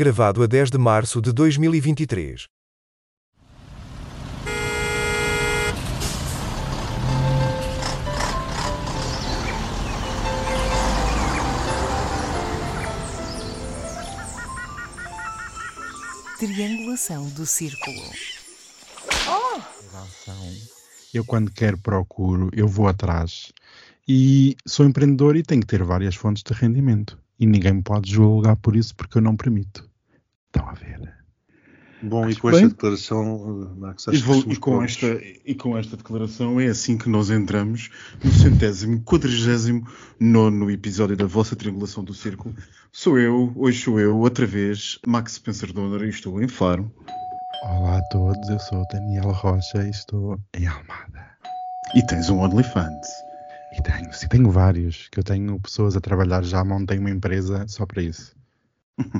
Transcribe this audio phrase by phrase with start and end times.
[0.00, 2.46] Gravado a 10 de março de 2023.
[16.38, 18.00] Triangulação do círculo.
[19.92, 20.34] Relação.
[21.12, 23.52] Eu quando quero procuro, eu vou atrás.
[24.08, 27.18] E sou empreendedor e tenho que ter várias fontes de rendimento.
[27.38, 29.89] E ninguém me pode julgar por isso porque eu não permito.
[30.52, 31.14] Estão a ver?
[32.02, 32.56] Bom, e Acho com bem.
[32.64, 35.06] esta declaração, Max, E, acho vou- que e com esta,
[35.44, 37.90] e com esta declaração é assim que nós entramos
[38.24, 39.86] no centésimo, quadragésimo
[40.18, 42.54] nono episódio da vossa triangulação do círculo.
[42.90, 46.90] Sou eu, hoje sou eu, outra vez, Max Spencer Donner, e estou em Faro.
[47.62, 51.28] Olá a todos, eu sou o Daniel Rocha e estou em Almada.
[51.94, 53.06] E tens um OnlyFans.
[53.78, 57.66] E tenho, sim, tenho vários, que eu tenho pessoas a trabalhar, já montei uma empresa
[57.68, 58.34] só para isso.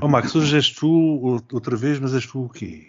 [0.01, 2.87] Oh, Max, hoje és tu ou- outra vez, mas és tu o quê?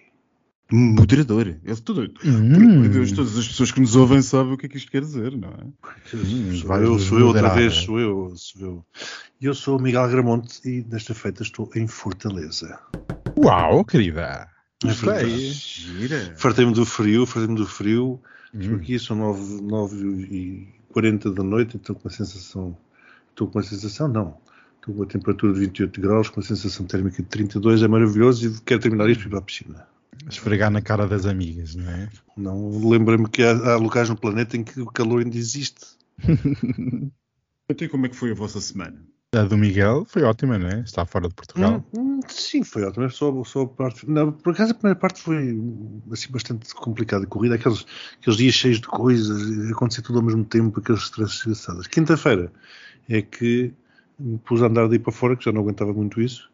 [0.72, 1.58] Moderador.
[1.66, 2.88] Eu, tudo, Hum.
[2.88, 5.36] Deus, todas as pessoas que nos ouvem sabem o que é que isto quer dizer,
[5.36, 6.16] não é?
[6.16, 8.86] Hum, sou eu, sou eu outra vez, sou eu, sou eu.
[9.42, 12.80] E eu sou o Miguel Gramonte e desta feita estou em Fortaleza.
[13.38, 14.48] Uau, querida!
[14.84, 15.26] É.
[15.26, 16.34] Gira.
[16.38, 18.20] Fartei-me do frio, fartei-me do frio.
[18.54, 18.78] Estou Hum.
[18.78, 19.98] aqui, são 9, 9
[20.32, 22.76] e 40 da noite, estou com uma sensação.
[23.30, 24.38] Estou com uma sensação, não.
[24.82, 28.48] Estou com uma temperatura de 28 graus, com uma sensação térmica de 32, é maravilhoso
[28.48, 29.88] e quero terminar isto para ir para a piscina.
[30.28, 32.10] Esfregar na cara das amigas, não é?
[32.36, 35.86] Não lembra-me que há, há locais no planeta em que o calor ainda existe.
[37.70, 39.02] Então, e como é que foi a vossa semana?
[39.34, 40.82] A do Miguel foi ótima, não é?
[40.82, 41.82] Está fora de Portugal.
[41.96, 43.10] Hum, hum, sim, foi ótimo.
[43.10, 44.10] Só, só a parte.
[44.10, 45.58] Não, por acaso a primeira parte foi
[46.12, 47.26] assim, bastante complicada.
[47.26, 47.86] Corrida, aqueles,
[48.20, 51.88] aqueles dias cheios de coisas, acontecer tudo ao mesmo tempo, aqueles stresses desgraçados.
[51.88, 52.52] Quinta-feira
[53.08, 53.74] é que
[54.22, 56.50] me pus a andar daí para fora, que já não aguentava muito isso.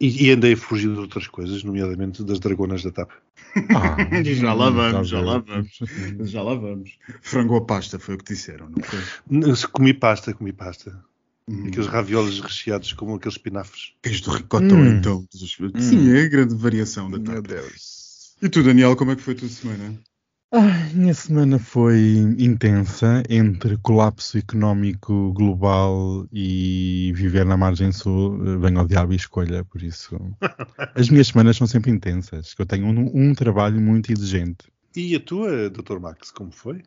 [0.00, 3.10] E, e andei a fugir de outras coisas, nomeadamente das dragonas da TAP.
[3.74, 5.78] Ah, já lá vamos, tá já lá vamos.
[6.30, 6.98] Já lá vamos.
[7.20, 9.00] Frango à pasta foi o que disseram, não foi?
[9.72, 11.02] Comi pasta, comi pasta.
[11.48, 11.66] Hum.
[11.66, 13.94] Aqueles ravioles recheados com aqueles espinafres.
[14.02, 14.98] Queijo do ricotão, Hum.
[14.98, 15.26] então.
[15.80, 17.46] Sim, é a grande variação da Meu TAP.
[17.48, 18.36] Deus.
[18.40, 19.98] E tu, Daniel, como é que foi a tua semana?
[20.50, 21.98] Ai, minha semana foi
[22.38, 28.58] intensa entre colapso económico global e viver na margem sul.
[28.58, 30.18] Venho ao diabo e escolha, por isso.
[30.96, 34.72] As minhas semanas são sempre intensas, que eu tenho um, um trabalho muito exigente.
[34.96, 35.98] E a tua, Dr.
[36.00, 36.82] Max, como foi?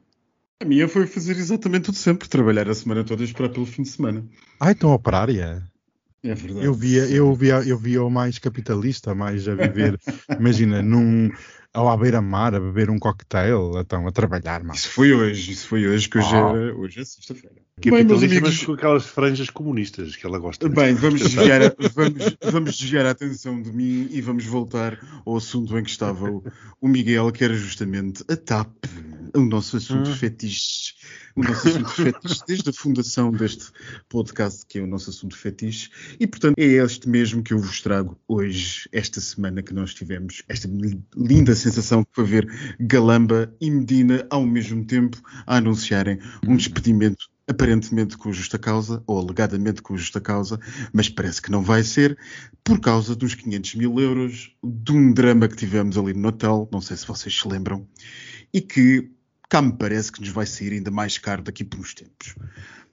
[0.60, 3.84] A minha foi fazer exatamente tudo sempre, trabalhar a semana toda e esperar pelo fim
[3.84, 4.26] de semana.
[4.60, 5.64] Ai, tão operária.
[6.24, 6.66] É verdade.
[6.66, 9.98] Eu via, eu via, eu via o mais capitalista, mais a viver,
[10.40, 11.32] imagina, num,
[11.74, 15.68] ao à beira-mar, a beber um cocktail, então, a trabalhar, mas Isso foi hoje, isso
[15.68, 16.54] foi hoje, que hoje, Ah.
[16.56, 17.56] é, hoje é sexta-feira.
[17.84, 20.70] Bem, meus Capitalista, amigos, mas com aquelas franjas comunistas que ela gosta.
[20.70, 25.38] Bem, vamos desviar, a, vamos, vamos desviar a atenção de mim e vamos voltar ao
[25.38, 26.44] assunto em que estava o,
[26.80, 28.70] o Miguel, que era justamente a TAP,
[29.34, 30.16] o nosso assunto Hum.
[30.16, 30.94] fetiche.
[31.36, 33.66] O nosso assunto fetiche, desde a fundação deste
[34.10, 35.90] podcast, que é o nosso assunto fetiche.
[36.20, 40.44] E, portanto, é este mesmo que eu vos trago hoje, esta semana que nós tivemos,
[40.48, 40.70] esta
[41.16, 47.32] linda sensação que foi ver Galamba e Medina ao mesmo tempo a anunciarem um despedimento
[47.52, 50.60] aparentemente com justa causa, ou alegadamente com justa causa,
[50.94, 52.18] mas parece que não vai ser,
[52.64, 56.82] por causa dos 500 mil euros, de um drama que tivemos ali no Natal, não
[56.82, 57.86] sei se vocês se lembram,
[58.54, 59.12] e que
[59.52, 62.36] cá me parece que nos vai sair ainda mais caro daqui por uns tempos.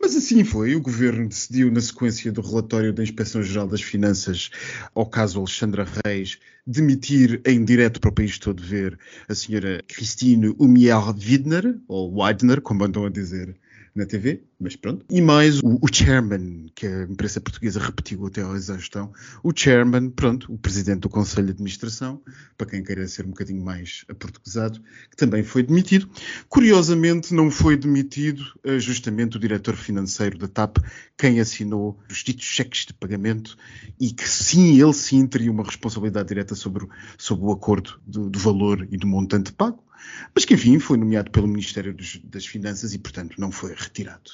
[0.00, 4.50] Mas assim foi, o Governo decidiu, na sequência do relatório da Inspeção-Geral das Finanças
[4.92, 6.36] ao caso Alexandra Reis,
[6.66, 8.98] demitir em direto para o país todo ver
[9.28, 13.56] a senhora Christine Humier-Widner, ou Weidner, como andam a dizer
[13.98, 15.04] na TV, mas pronto.
[15.10, 20.10] E mais o, o chairman, que a imprensa portuguesa repetiu até à exaustão, o chairman,
[20.10, 22.22] pronto, o presidente do Conselho de Administração,
[22.56, 26.08] para quem queira ser um bocadinho mais aportuguesado, que também foi demitido.
[26.48, 30.78] Curiosamente, não foi demitido eh, justamente o diretor financeiro da TAP,
[31.16, 33.56] quem assinou os ditos cheques de pagamento
[34.00, 36.86] e que sim, ele sim teria uma responsabilidade direta sobre,
[37.18, 39.87] sobre o acordo do, do valor e do montante pago
[40.34, 44.30] mas que enfim foi nomeado pelo Ministério dos- das Finanças e, portanto, não foi retirado.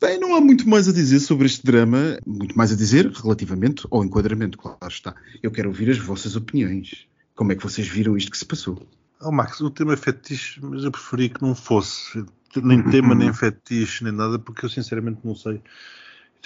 [0.00, 3.86] Bem, não há muito mais a dizer sobre este drama, muito mais a dizer relativamente
[3.90, 5.14] ao enquadramento, claro está.
[5.42, 7.06] Eu quero ouvir as vossas opiniões.
[7.34, 8.86] Como é que vocês viram isto que se passou?
[9.20, 12.22] Oh, Max, o tema é fetiche, mas eu preferi que não fosse
[12.62, 15.62] nem tema, nem fetiche, nem nada, porque eu sinceramente não sei.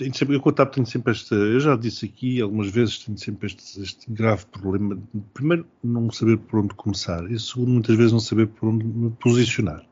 [0.00, 3.00] Tenho sempre, eu com a TAP tenho sempre esta, eu já disse aqui algumas vezes,
[3.00, 4.98] tenho sempre este, este grave problema.
[5.34, 9.10] Primeiro, não saber por onde começar, e segundo, muitas vezes não saber por onde me
[9.10, 9.84] posicionar.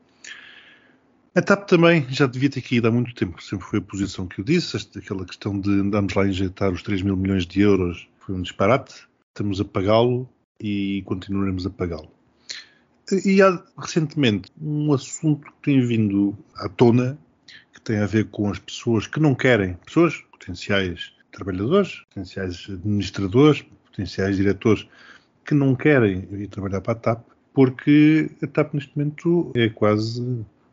[1.35, 4.41] A TAP também já devia ter caído há muito tempo, sempre foi a posição que
[4.41, 7.61] eu disse, esta, aquela questão de andarmos lá a injetar os 3 mil milhões de
[7.61, 9.07] euros foi um disparate.
[9.27, 10.27] estamos a pagá-lo
[10.59, 12.11] e continuaremos a pagá-lo.
[13.23, 17.15] E há recentemente um assunto que tem vindo à tona
[17.73, 23.63] que tem a ver com as pessoas que não querem, pessoas potenciais trabalhadores, potenciais administradores,
[23.85, 24.87] potenciais diretores
[25.45, 30.21] que não querem ir trabalhar para a TAP porque a TAP neste momento é quase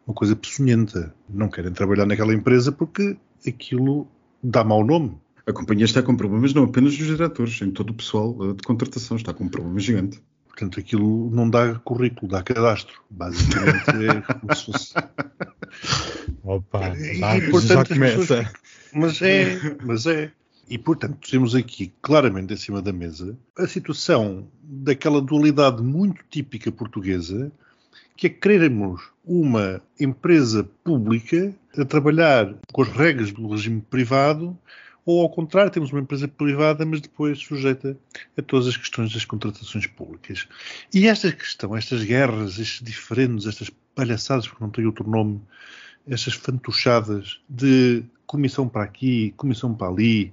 [0.07, 1.13] uma coisa peçonhenta.
[1.29, 4.07] Não querem trabalhar naquela empresa porque aquilo
[4.43, 5.19] dá mau nome.
[5.47, 9.17] A companhia está com problemas não apenas nos diretores, em todo o pessoal de contratação
[9.17, 10.23] está com um problema gigante.
[10.47, 13.03] Portanto, aquilo não dá currículo, dá cadastro.
[13.11, 14.95] Basicamente é como se fosse.
[16.43, 18.53] Opa, E, tá, portanto, já as pessoas- começa.
[18.93, 20.33] Mas é, mas é.
[20.69, 26.73] E, portanto, temos aqui claramente em cima da mesa a situação daquela dualidade muito típica
[26.73, 27.53] portuguesa,
[28.17, 34.59] que é querermos uma empresa pública a trabalhar com as regras do regime privado,
[35.05, 37.97] ou ao contrário, temos uma empresa privada, mas depois sujeita
[38.37, 40.49] a todas as questões das contratações públicas.
[40.93, 45.41] E esta questão, estas guerras, estes diferentes, estas palhaçadas, porque não tem outro nome,
[46.09, 50.33] estas fantochadas de comissão para aqui, comissão para ali,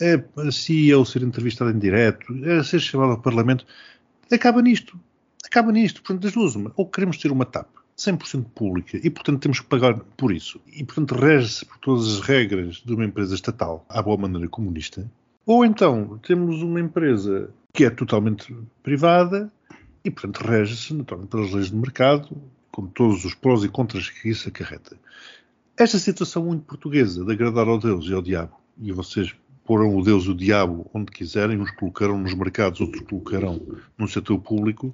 [0.00, 3.66] é, a CEO ser entrevistado em direto, é ser chamado ao Parlamento,
[4.32, 4.98] acaba nisto.
[5.44, 6.02] Acaba nisto.
[6.02, 6.72] Portanto, das duas, uma.
[6.76, 10.60] Ou queremos ter uma TAP 100% pública e, portanto, temos que pagar por isso.
[10.72, 15.08] E, portanto, rege-se por todas as regras de uma empresa estatal à boa maneira comunista.
[15.46, 19.52] Ou então temos uma empresa que é totalmente privada
[20.04, 22.28] e, portanto, rege-se naturalmente pelas leis do mercado,
[22.74, 24.98] com todos os prós e contras que isso acarreta.
[25.76, 29.32] Esta situação muito portuguesa de agradar ao Deus e ao diabo, e vocês
[29.64, 33.64] porão o Deus e o diabo onde quiserem, uns colocarão nos mercados, outros colocarão
[33.96, 34.92] no setor público,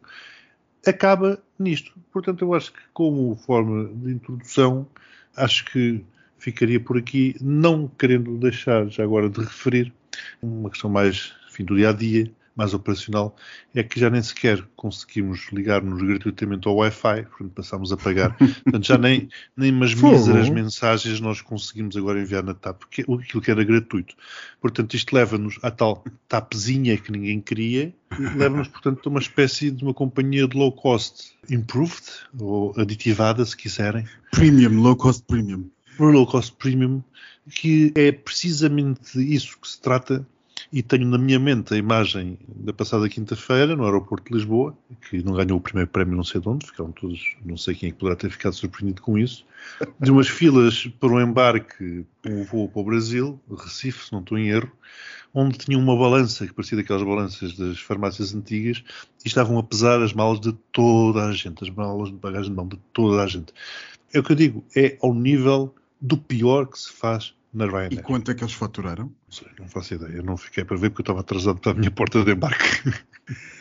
[0.87, 1.93] acaba nisto.
[2.13, 4.87] Portanto, eu acho que, como forma de introdução,
[5.35, 6.05] acho que
[6.37, 9.91] ficaria por aqui, não querendo deixar já agora de referir
[10.43, 13.35] uma questão mais do dia a dia, mais operacional,
[13.75, 18.37] é que já nem sequer conseguimos ligar-nos gratuitamente ao Wi-Fi, portanto passámos a pagar.
[18.65, 23.43] Portanto, já nem, nem umas míseras mensagens nós conseguimos agora enviar na TAP, porque aquilo
[23.43, 24.15] que era gratuito.
[24.61, 27.95] Portanto, isto leva-nos à tal TAPzinha que ninguém queria,
[28.37, 32.05] leva-nos, portanto, a uma espécie de uma companhia de low cost improved,
[32.39, 35.69] ou aditivada, se quiserem, Premium, low cost premium.
[35.99, 37.03] low cost premium,
[37.51, 40.27] que é precisamente isso que se trata.
[40.73, 44.77] E tenho na minha mente a imagem da passada quinta-feira no aeroporto de Lisboa,
[45.09, 47.89] que não ganhou o primeiro prémio não sei de onde, ficaram todos, não sei quem
[47.89, 49.45] é que poderá ter ficado surpreendido com isso,
[49.99, 54.39] de umas filas para um embarque, um voo para o Brasil, Recife, se não estou
[54.39, 54.71] em erro,
[55.35, 58.85] onde tinha uma balança, que parecia daquelas balanças das farmácias antigas,
[59.25, 62.57] e estavam a pesar as malas de toda a gente, as malas de bagagem de
[62.57, 63.53] mão de toda a gente.
[64.13, 67.69] É o que eu digo, é ao nível do pior que se faz na E
[67.69, 68.03] Ryanair.
[68.03, 69.05] quanto é que eles faturaram?
[69.05, 71.73] Não, sei, não faço ideia, eu não fiquei para ver porque eu estava atrasado para
[71.73, 72.65] a minha porta de embarque.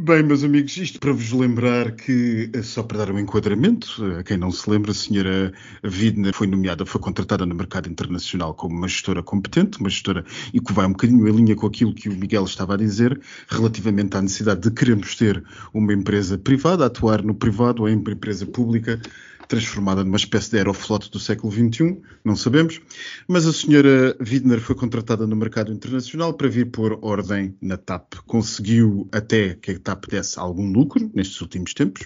[0.00, 4.20] Bem, meus amigos, isto para vos lembrar que, eh, só para dar um enquadramento, eh,
[4.20, 5.52] a quem não se lembra, a senhora
[5.82, 10.60] Widner foi nomeada, foi contratada no mercado internacional como uma gestora competente, uma gestora e
[10.60, 14.16] que vai um bocadinho em linha com aquilo que o Miguel estava a dizer, relativamente
[14.16, 15.42] à necessidade de queremos ter
[15.74, 19.00] uma empresa privada, atuar no privado ou em empresa pública,
[19.48, 22.80] transformada numa espécie de aeroflot do século XXI, não sabemos.
[23.26, 28.14] Mas a senhora Widner foi contratada no mercado internacional para vir pôr ordem na TAP.
[28.26, 32.02] Conseguiu até que a TAP desse algum lucro nestes últimos tempos.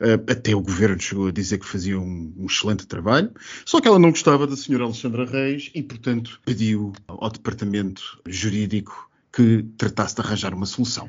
[0.00, 3.30] Uh, até o governo chegou a dizer que fazia um, um excelente trabalho.
[3.64, 9.09] Só que ela não gostava da senhora Alexandra Reis e, portanto, pediu ao departamento jurídico
[9.32, 11.08] que tratasse de arranjar uma solução.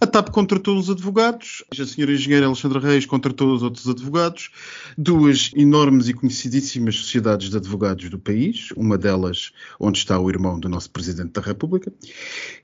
[0.00, 4.50] A TAP contratou os advogados, a senhora engenheira Alexandra Reis contratou os outros advogados,
[4.96, 10.58] duas enormes e conhecidíssimas sociedades de advogados do país, uma delas onde está o irmão
[10.58, 11.92] do nosso Presidente da República,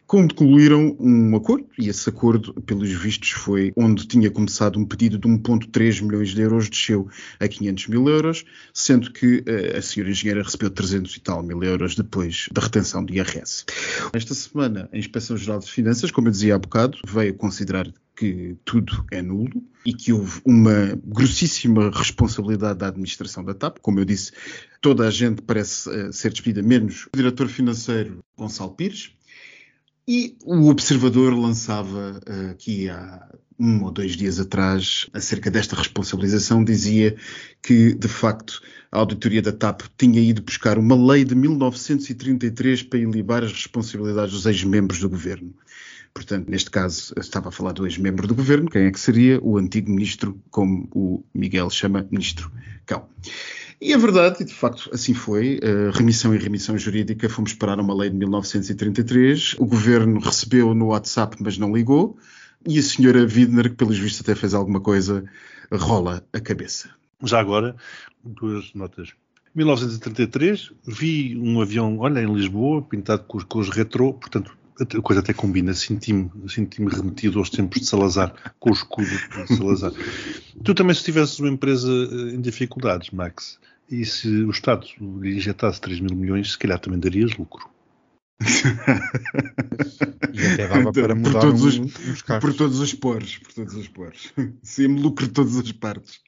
[0.08, 5.28] concluíram um acordo, e esse acordo, pelos vistos, foi onde tinha começado um pedido de
[5.28, 10.42] 1,3 milhões de euros, desceu a 500 mil euros, sendo que eh, a senhora engenheira
[10.42, 13.66] recebeu 300 e tal mil euros depois da retenção de IRS.
[14.14, 17.86] Esta semana, a Inspeção-Geral de Finanças, como eu dizia há bocado, veio considerar
[18.16, 23.78] que tudo é nulo e que houve uma grossíssima responsabilidade da administração da TAP.
[23.80, 24.32] Como eu disse,
[24.80, 29.12] toda a gente parece eh, ser despedida, menos o diretor financeiro Gonçalo Pires.
[30.06, 33.28] E o Observador lançava uh, aqui há
[33.58, 37.16] um ou dois dias atrás, acerca desta responsabilização, dizia
[37.62, 43.00] que, de facto, a auditoria da TAP tinha ido buscar uma lei de 1933 para
[43.00, 45.52] ilibar as responsabilidades dos ex-membros do governo.
[46.14, 49.38] Portanto, neste caso, estava a falar do ex-membro do governo, quem é que seria?
[49.42, 52.50] O antigo ministro, como o Miguel chama, ministro
[52.86, 53.06] Cão.
[53.80, 55.60] E é verdade, e de facto assim foi.
[55.92, 59.54] Remissão e remissão jurídica, fomos parar uma lei de 1933.
[59.58, 62.18] O governo recebeu no WhatsApp, mas não ligou.
[62.68, 65.24] E a senhora Widner, que pelos vistos até fez alguma coisa,
[65.72, 66.90] rola a cabeça.
[67.24, 67.74] Já agora,
[68.22, 69.14] duas notas.
[69.54, 75.20] 1933, vi um avião, olha, em Lisboa, pintado com, com os retrô, portanto, a coisa
[75.20, 79.92] até combina, senti-me senti remetido aos tempos de Salazar, com o escudo de Salazar.
[80.62, 83.58] tu também, se tivesses uma empresa eh, em dificuldades, Max,
[83.90, 84.86] e se o Estado
[85.22, 87.66] lhe injetasse 3 mil milhões, se calhar também darias lucro.
[90.32, 91.78] e até dava para mudar por todos um, os,
[92.08, 92.44] uns carros.
[92.44, 94.32] Por todos os poros, por todos os poros.
[94.62, 96.20] Sim, lucro de todas as partes.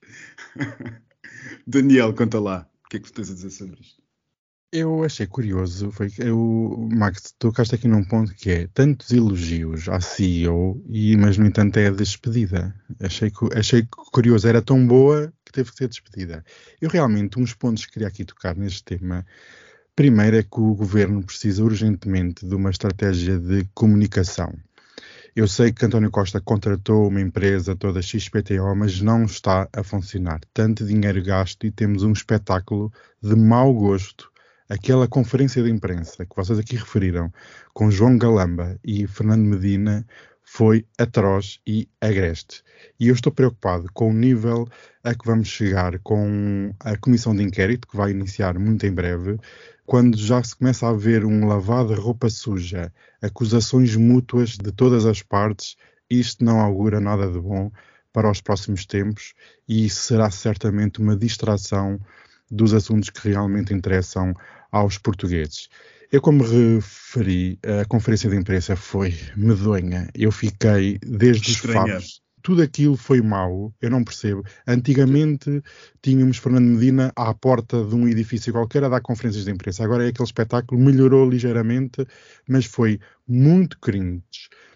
[1.67, 2.69] Daniel, conta lá.
[2.85, 4.01] O que é que tu tens a dizer sobre isto?
[4.73, 9.89] Eu achei curioso, foi que eu, Max, tocaste aqui num ponto que é tantos elogios
[9.89, 12.73] à CEO, e, mas no entanto é a despedida.
[13.01, 16.45] Achei, achei curioso, era tão boa que teve que ser despedida.
[16.81, 19.27] Eu realmente, uns pontos que queria aqui tocar neste tema.
[20.01, 24.51] Primeiro é que o governo precisa urgentemente de uma estratégia de comunicação.
[25.37, 30.41] Eu sei que António Costa contratou uma empresa toda XPTO, mas não está a funcionar.
[30.55, 32.91] Tanto dinheiro gasto e temos um espetáculo
[33.23, 34.31] de mau gosto
[34.71, 37.31] aquela conferência de imprensa que vocês aqui referiram
[37.75, 40.07] com João Galamba e Fernando Medina
[40.53, 42.65] foi atroz e agreste.
[42.99, 44.67] E eu estou preocupado com o nível
[45.05, 49.39] a que vamos chegar com a comissão de inquérito, que vai iniciar muito em breve,
[49.87, 52.93] quando já se começa a ver um lavado de roupa suja,
[53.23, 55.77] acusações mútuas de todas as partes,
[56.11, 57.71] isto não augura nada de bom
[58.13, 59.35] para os próximos tempos
[59.69, 62.01] e será certamente uma distração
[62.51, 64.35] dos assuntos que realmente interessam
[64.73, 65.69] aos portugueses.
[66.13, 70.09] Eu, como referi, a conferência de imprensa foi medonha.
[70.13, 71.85] Eu fiquei desde Estranha.
[71.85, 72.23] os fatos.
[72.43, 74.43] Tudo aquilo foi mau, eu não percebo.
[74.67, 75.63] Antigamente
[76.03, 79.85] tínhamos Fernando Medina à porta de um edifício qualquer a dar conferências de imprensa.
[79.85, 82.05] Agora é aquele espetáculo, melhorou ligeiramente,
[82.49, 82.99] mas foi
[83.29, 84.23] muito cringe.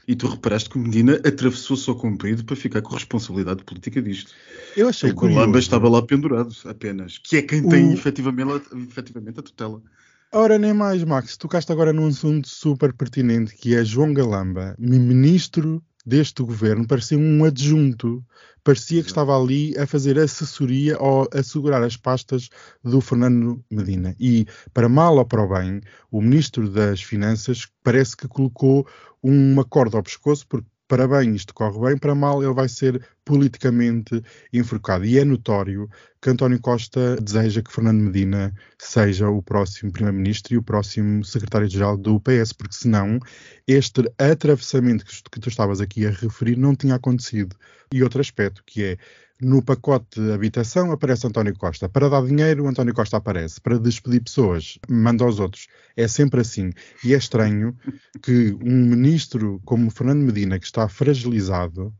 [0.07, 4.01] E tu reparaste que o Medina atravessou-se ao comprido para ficar com a responsabilidade política
[4.01, 4.33] disto.
[4.77, 9.41] Eu achei que o Lamba estava lá pendurado apenas, que é quem tem efetivamente, efetivamente
[9.41, 9.83] a tutela.
[10.37, 11.37] Ora, nem mais, Max.
[11.37, 17.45] Tocaste agora num assunto super pertinente que é João Galamba, ministro deste governo, parecia um
[17.45, 18.21] adjunto.
[18.65, 22.49] Parecia que estava ali a fazer assessoria ou a segurar as pastas
[22.83, 24.17] do Fernando Medina.
[24.19, 28.85] E, para mal ou para o bem, o ministro das Finanças parece que colocou
[29.23, 33.01] uma corda ao pescoço, porque para bem isto corre bem, para mal ele vai ser
[33.25, 35.05] politicamente enforcado.
[35.05, 35.89] E é notório
[36.21, 41.97] que António Costa deseja que Fernando Medina seja o próximo Primeiro-Ministro e o próximo Secretário-Geral
[41.97, 43.19] do PS, porque senão
[43.67, 47.57] este atravessamento que tu estavas aqui a referir não tinha acontecido.
[47.93, 48.99] E outro aspecto que é
[49.41, 51.89] no pacote de habitação aparece António Costa.
[51.89, 53.61] Para dar dinheiro, António Costa aparece.
[53.61, 55.67] Para despedir pessoas, manda aos outros.
[55.97, 56.71] É sempre assim.
[57.05, 57.77] E é estranho
[58.23, 61.93] que um ministro como Fernando Medina, que está fragilizado,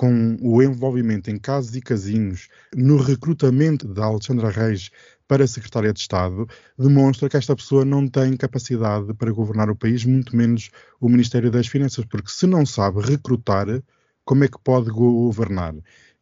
[0.00, 4.90] com o envolvimento em casos e casinhos no recrutamento da Alexandra Reis
[5.28, 10.02] para secretária de Estado, demonstra que esta pessoa não tem capacidade para governar o país,
[10.06, 13.66] muito menos o Ministério das Finanças, porque se não sabe recrutar,
[14.24, 15.74] como é que pode governar?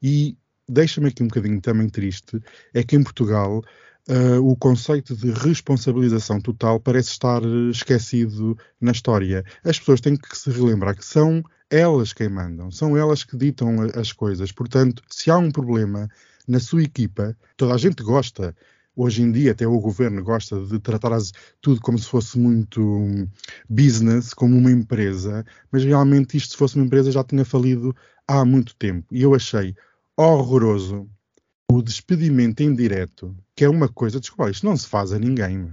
[0.03, 0.37] E
[0.69, 2.43] deixa-me aqui um bocadinho também triste,
[2.75, 3.63] é que em Portugal
[4.09, 9.45] uh, o conceito de responsabilização total parece estar esquecido na história.
[9.63, 13.77] As pessoas têm que se relembrar que são elas quem mandam, são elas que ditam
[13.95, 14.53] as coisas.
[14.53, 16.09] Portanto, se há um problema
[16.47, 18.57] na sua equipa, toda a gente gosta.
[18.97, 21.17] Hoje em dia, até o governo gosta de tratar
[21.61, 23.29] tudo como se fosse muito
[23.69, 27.95] business, como uma empresa, mas realmente isto, se fosse uma empresa, já tinha falido
[28.27, 29.07] há muito tempo.
[29.13, 29.77] E eu achei
[30.17, 31.09] horroroso
[31.71, 35.73] o despedimento em direto, que é uma coisa, desculpa, isto não se faz a ninguém.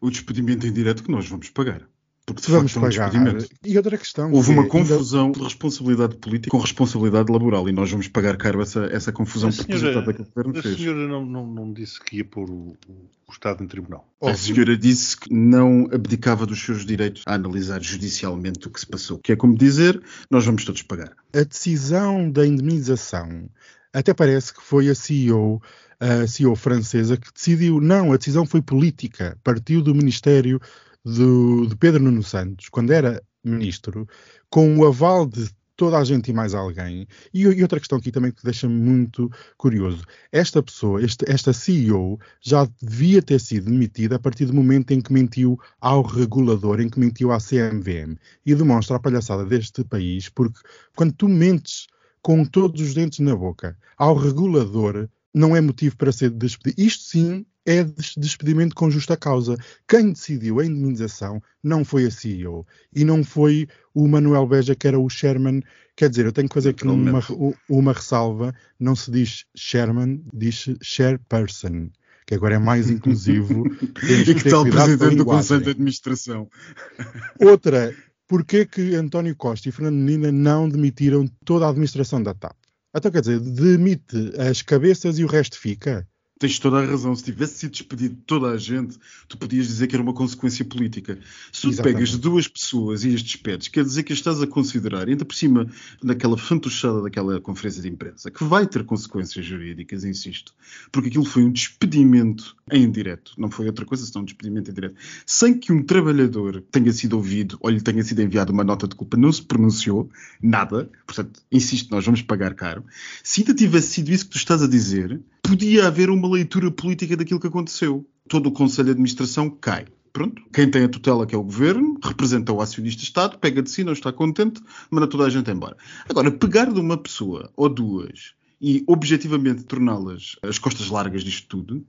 [0.00, 1.88] O despedimento em direto que nós vamos pagar.
[2.26, 3.14] Porque de vamos facto, pagar.
[3.14, 4.32] É um e outra questão.
[4.32, 5.38] Houve uma é, confusão ainda...
[5.38, 10.12] de responsabilidade política com responsabilidade laboral e nós vamos pagar caro essa, essa confusão propositada
[10.14, 10.74] que o governo fez.
[10.74, 14.08] A senhora não, não, não, disse que ia pôr o, o Estado em tribunal.
[14.22, 18.86] A senhora disse que não abdicava dos seus direitos a analisar judicialmente o que se
[18.86, 19.18] passou.
[19.18, 21.12] Que é como dizer, nós vamos todos pagar.
[21.34, 23.50] A decisão da indemnização
[23.94, 25.62] até parece que foi a CEO,
[26.00, 27.80] a CEO francesa que decidiu.
[27.80, 29.38] Não, a decisão foi política.
[29.44, 30.60] Partiu do Ministério
[31.04, 34.08] do, de Pedro Nuno Santos, quando era ministro,
[34.48, 37.06] com o aval de toda a gente e mais alguém.
[37.32, 40.04] E, e outra questão aqui também que deixa-me muito curioso.
[40.30, 45.00] Esta pessoa, este, esta CEO, já devia ter sido demitida a partir do momento em
[45.00, 48.16] que mentiu ao regulador, em que mentiu à CMVM.
[48.46, 50.60] E demonstra a palhaçada deste país, porque
[50.96, 51.86] quando tu mentes
[52.22, 56.80] com todos os dentes na boca ao regulador não é motivo para ser despedido.
[56.80, 57.84] Isto sim é
[58.16, 59.56] despedimento com justa causa.
[59.88, 64.86] Quem decidiu a indemnização não foi a CEO e não foi o Manuel Beja, que
[64.86, 65.62] era o Sherman.
[65.96, 67.20] Quer dizer, eu tenho que fazer aqui uma,
[67.68, 71.90] uma ressalva: não se diz Sherman, diz Chairperson
[72.26, 73.64] que agora é mais inclusivo.
[74.02, 76.48] e que está o presidente do Conselho de Administração.
[77.40, 77.94] Outra,
[78.26, 82.56] porquê que António Costa e Fernando Menina não demitiram toda a administração da TAP?
[82.96, 86.06] Então, quer dizer, demite as cabeças e o resto fica.
[86.44, 87.16] Tens toda a razão.
[87.16, 91.18] Se tivesse sido despedido toda a gente, tu podias dizer que era uma consequência política.
[91.50, 95.08] Se tu pegas duas pessoas e as despedes, quer dizer que as estás a considerar,
[95.08, 95.66] ainda por cima
[96.02, 100.52] naquela fantochada daquela conferência de imprensa, que vai ter consequências jurídicas, insisto,
[100.92, 104.74] porque aquilo foi um despedimento em direto, não foi outra coisa senão um despedimento em
[104.74, 108.86] direto, sem que um trabalhador tenha sido ouvido ou lhe tenha sido enviado uma nota
[108.86, 110.10] de culpa, não se pronunciou
[110.42, 112.84] nada, portanto, insisto, nós vamos pagar caro.
[113.22, 117.16] Se ainda tivesse sido isso que tu estás a dizer, podia haver uma leitura política
[117.16, 118.04] daquilo que aconteceu.
[118.28, 119.84] Todo o Conselho de Administração cai.
[120.12, 120.42] Pronto.
[120.52, 123.92] Quem tem a tutela, que é o governo, representa o acionista-Estado, pega de si, não
[123.92, 125.76] está contente, manda toda a gente embora.
[126.08, 131.84] Agora, pegar de uma pessoa ou duas e objetivamente torná-las as costas largas disto tudo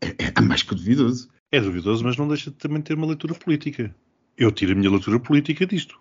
[0.00, 1.28] é, é mais que duvidoso.
[1.50, 3.94] É duvidoso, mas não deixa de também ter uma leitura política.
[4.36, 5.98] Eu tiro a minha leitura política disto.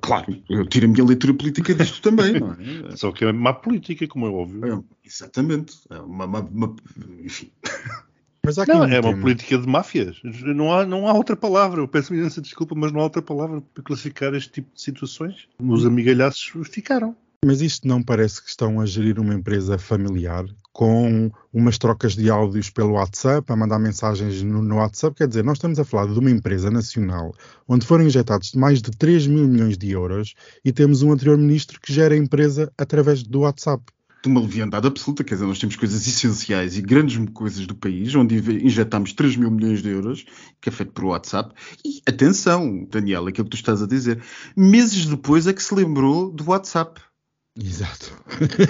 [0.00, 2.52] Claro, eu tiro a minha leitura política disto também, não
[2.90, 2.96] é?
[2.96, 4.64] Só que é má política, como é óbvio.
[4.66, 5.78] É, exatamente.
[5.90, 6.76] É uma, uma, uma,
[7.22, 7.50] enfim.
[8.44, 10.20] Mas há não, é uma política de máfias.
[10.22, 11.80] Não há, não há outra palavra.
[11.80, 15.48] Eu peço imensa desculpa, mas não há outra palavra para classificar este tipo de situações.
[15.58, 17.16] Os amigalhaços ficaram.
[17.48, 22.28] Mas isto não parece que estão a gerir uma empresa familiar com umas trocas de
[22.28, 25.16] áudios pelo WhatsApp, a mandar mensagens no, no, WhatsApp.
[25.16, 27.34] Quer dizer, nós estamos a falar de uma empresa nacional
[27.66, 31.80] onde foram injetados mais de 3 mil milhões de euros e temos um anterior ministro
[31.80, 33.82] que gera a empresa através do WhatsApp.
[34.22, 38.14] De uma leviandade absoluta, quer dizer, nós temos coisas essenciais e grandes coisas do país
[38.14, 40.26] onde injetamos 3 mil milhões de euros,
[40.60, 41.54] que é feito por WhatsApp.
[41.82, 44.22] E atenção, Daniel, aquilo que tu estás a dizer,
[44.54, 47.07] meses depois é que se lembrou do WhatsApp
[47.60, 48.12] Exato.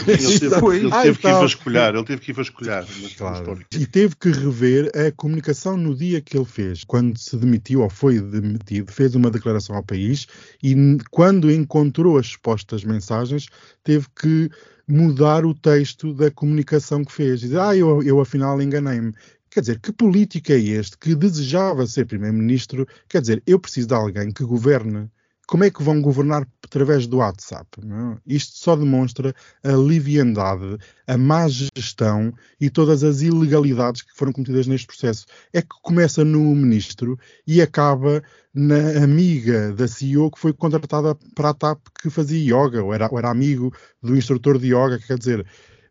[0.07, 0.78] Ele teve, foi.
[0.78, 2.87] Ele teve que ir vasculhar, ele teve que ir vasculhar.
[3.16, 3.61] Claro.
[3.72, 6.85] E teve que rever a comunicação no dia que ele fez.
[6.85, 10.27] Quando se demitiu ou foi demitido, fez uma declaração ao país
[10.62, 10.74] e
[11.11, 13.48] quando encontrou as supostas mensagens,
[13.85, 14.51] teve que
[14.88, 17.40] mudar o texto da comunicação que fez.
[17.40, 19.12] Dizer, ah, eu, eu afinal enganei-me.
[19.51, 22.87] Quer dizer, que político é este que desejava ser primeiro-ministro?
[23.09, 25.11] Quer dizer, eu preciso de alguém que governe
[25.48, 27.66] como é que vão governar através do WhatsApp?
[27.82, 28.20] Não?
[28.26, 29.34] Isto só demonstra
[29.64, 35.24] a liviandade, a má gestão e todas as ilegalidades que foram cometidas neste processo.
[35.50, 41.48] É que começa no ministro e acaba na amiga da CEO que foi contratada para
[41.48, 45.16] a TAP que fazia yoga, ou era, ou era amigo do instrutor de yoga, quer
[45.16, 45.46] dizer,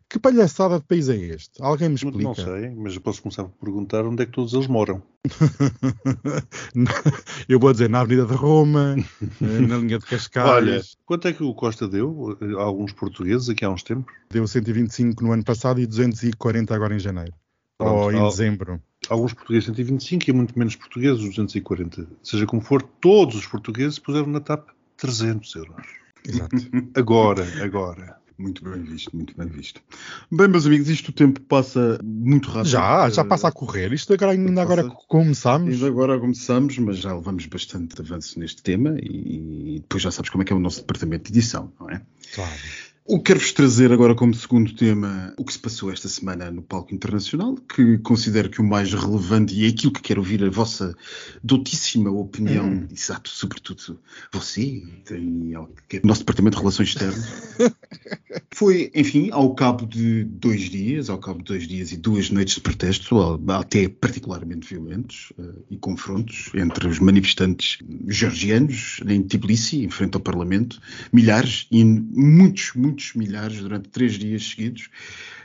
[0.08, 1.62] que palhaçada de país é este?
[1.62, 2.22] Alguém me explica?
[2.22, 5.02] Não sei, mas eu posso começar por perguntar onde é que todos eles moram.
[7.48, 8.96] eu vou dizer na Avenida de Roma,
[9.42, 10.48] eh, na linha de Cascais.
[10.48, 14.14] Olha, quanto é que o Costa deu a alguns portugueses aqui há uns tempos?
[14.30, 17.34] Deu 125 no ano passado e 240 agora em janeiro.
[17.76, 18.80] Pronto, ou em dezembro.
[19.10, 22.06] Alguns portugueses 125 e muito menos portugueses 240.
[22.22, 25.86] Seja como for, todos os portugueses puseram na TAP 300 euros.
[26.26, 26.56] Exato.
[26.96, 28.18] agora, agora.
[28.38, 29.82] Muito bem visto, muito bem visto.
[30.30, 32.70] Bem, meus amigos, isto o tempo passa muito rápido.
[32.70, 33.92] Já, já passa a correr.
[33.92, 35.74] Isto agora, ainda agora começamos.
[35.74, 40.42] Ainda agora começamos, mas já levamos bastante avanço neste tema e depois já sabes como
[40.42, 42.00] é que é o nosso departamento de edição, não é?
[42.32, 42.60] Claro.
[43.10, 46.94] O quero-vos trazer agora como segundo tema o que se passou esta semana no palco
[46.94, 50.94] internacional, que considero que o mais relevante e é aquilo que quero ouvir a vossa
[51.42, 52.86] doutíssima opinião, hum.
[52.92, 53.98] exato, sobretudo
[54.30, 57.26] você, Daniel, que é nosso Departamento de Relações Externas,
[58.52, 62.56] foi, enfim, ao cabo de dois dias, ao cabo de dois dias e duas noites
[62.56, 69.88] de protesto, até particularmente violentos, uh, e confrontos entre os manifestantes georgianos em Tbilisi, em
[69.88, 70.78] frente ao Parlamento,
[71.10, 74.90] milhares e muitos, muitos muitos milhares durante três dias seguidos.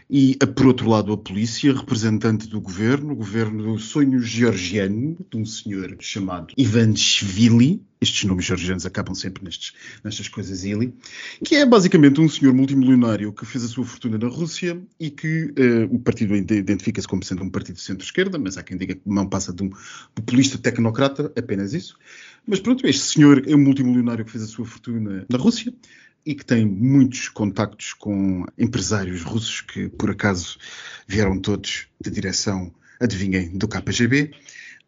[0.10, 5.38] E, por outro lado, a polícia, representante do governo, o governo do sonho georgiano, de
[5.38, 10.94] um senhor chamado Ivan Shvili, estes nomes georgianos acabam sempre nestes, nestas coisas ili,
[11.44, 15.46] que é basicamente um senhor multimilionário que fez a sua fortuna na Rússia e que
[15.58, 19.26] uh, o partido identifica-se como sendo um partido centro-esquerda, mas há quem diga que não
[19.26, 19.72] passa de um
[20.14, 21.98] populista tecnocrata, apenas isso.
[22.46, 25.74] Mas pronto, este senhor é um multimilionário que fez a sua fortuna na Rússia,
[26.26, 30.58] e que tem muitos contactos com empresários russos que, por acaso,
[31.08, 34.32] vieram todos da direção, adivinhem, do KGB.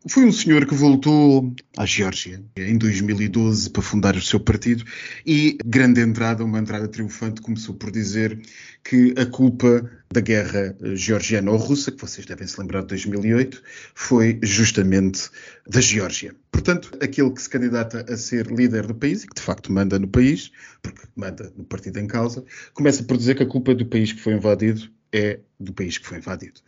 [0.08, 4.86] Foi um senhor que voltou à Geórgia em 2012 para fundar o seu partido
[5.26, 8.40] e, grande entrada, uma entrada triunfante, começou por dizer
[8.84, 13.64] que a culpa da guerra georgiano-russa, que vocês devem se lembrar de 2008,
[13.96, 15.28] foi justamente
[15.68, 16.36] da Geórgia.
[16.52, 19.98] Portanto, aquele que se candidata a ser líder do país e que de facto manda
[19.98, 20.52] no país,
[20.84, 24.22] porque manda no partido em causa, começa por dizer que a culpa do país que
[24.22, 26.62] foi invadido é do país que foi invadido.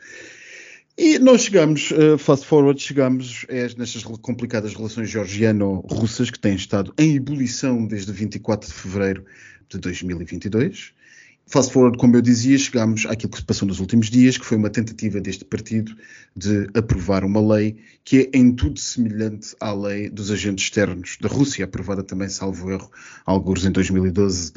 [0.99, 6.91] E nós chegamos, uh, fast forward, chegamos é, nestas complicadas relações georgiano-russas que têm estado
[6.97, 9.23] em ebulição desde 24 de fevereiro
[9.69, 10.93] de 2022.
[11.49, 14.57] Fast forward, como eu dizia, chegámos àquilo que se passou nos últimos dias, que foi
[14.57, 15.95] uma tentativa deste partido
[16.36, 21.29] de aprovar uma lei que é em tudo semelhante à lei dos agentes externos da
[21.29, 22.91] Rússia, aprovada também, salvo erro,
[23.25, 24.51] alguns em 2012,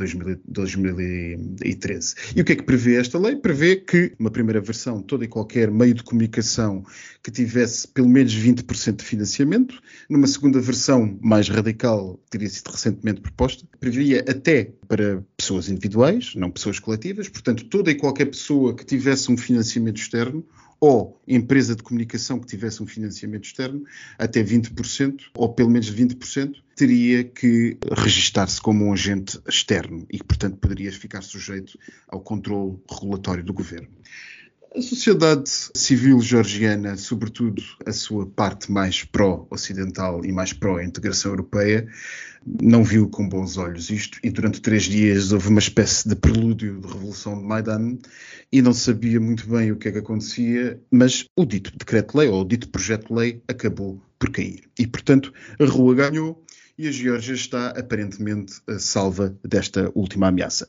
[0.48, 2.14] 2013.
[2.34, 3.36] E o que é que prevê esta lei?
[3.36, 6.84] Prevê que, uma primeira versão, todo e qualquer meio de comunicação
[7.22, 13.20] que tivesse pelo menos 20% de financiamento, numa segunda versão mais radical, teria sido recentemente
[13.20, 18.84] proposta, previa até para pessoas individuais, não pessoas coletivas, portanto, toda e qualquer pessoa que
[18.84, 20.44] tivesse um financiamento externo
[20.80, 23.84] ou empresa de comunicação que tivesse um financiamento externo,
[24.18, 30.56] até 20%, ou pelo menos 20%, teria que registar-se como um agente externo e, portanto,
[30.56, 33.90] poderia ficar sujeito ao controle regulatório do governo.
[34.72, 41.88] A sociedade civil georgiana, sobretudo a sua parte mais pró-ocidental e mais pró-integração europeia,
[42.62, 46.80] não viu com bons olhos isto e durante três dias houve uma espécie de prelúdio
[46.80, 47.98] de revolução de Maidan
[48.52, 52.42] e não sabia muito bem o que é que acontecia, mas o dito decreto-lei ou
[52.42, 54.62] o dito projeto-lei acabou por cair.
[54.78, 56.44] E, portanto, a rua ganhou
[56.78, 60.68] e a Geórgia está aparentemente salva desta última ameaça.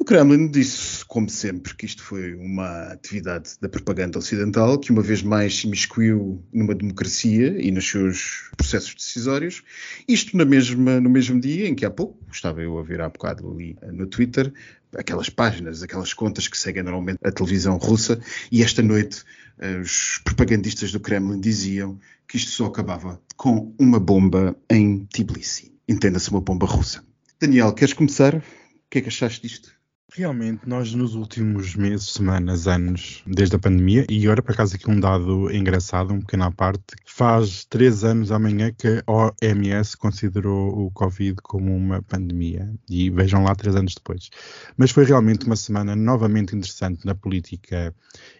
[0.00, 5.02] O Kremlin disse, como sempre, que isto foi uma atividade da propaganda ocidental que uma
[5.02, 9.60] vez mais se imiscuiu numa democracia e nos seus processos decisórios.
[10.06, 13.08] Isto na mesma, no mesmo dia em que há pouco, estava eu a ver há
[13.08, 14.52] bocado ali no Twitter,
[14.96, 18.20] aquelas páginas, aquelas contas que seguem normalmente a televisão russa,
[18.52, 19.24] e esta noite
[19.58, 25.72] eh, os propagandistas do Kremlin diziam que isto só acabava com uma bomba em Tbilisi.
[25.88, 27.02] Entenda-se uma bomba russa.
[27.40, 28.36] Daniel, queres começar?
[28.36, 28.42] O
[28.88, 29.79] que é que achaste disto?
[30.12, 34.90] Realmente, nós nos últimos meses, semanas, anos, desde a pandemia, e agora por acaso aqui
[34.90, 40.86] um dado engraçado, um pequeno à parte, faz três anos amanhã que a OMS considerou
[40.86, 42.72] o Covid como uma pandemia.
[42.88, 44.30] E vejam lá três anos depois.
[44.76, 47.94] Mas foi realmente uma semana novamente interessante na política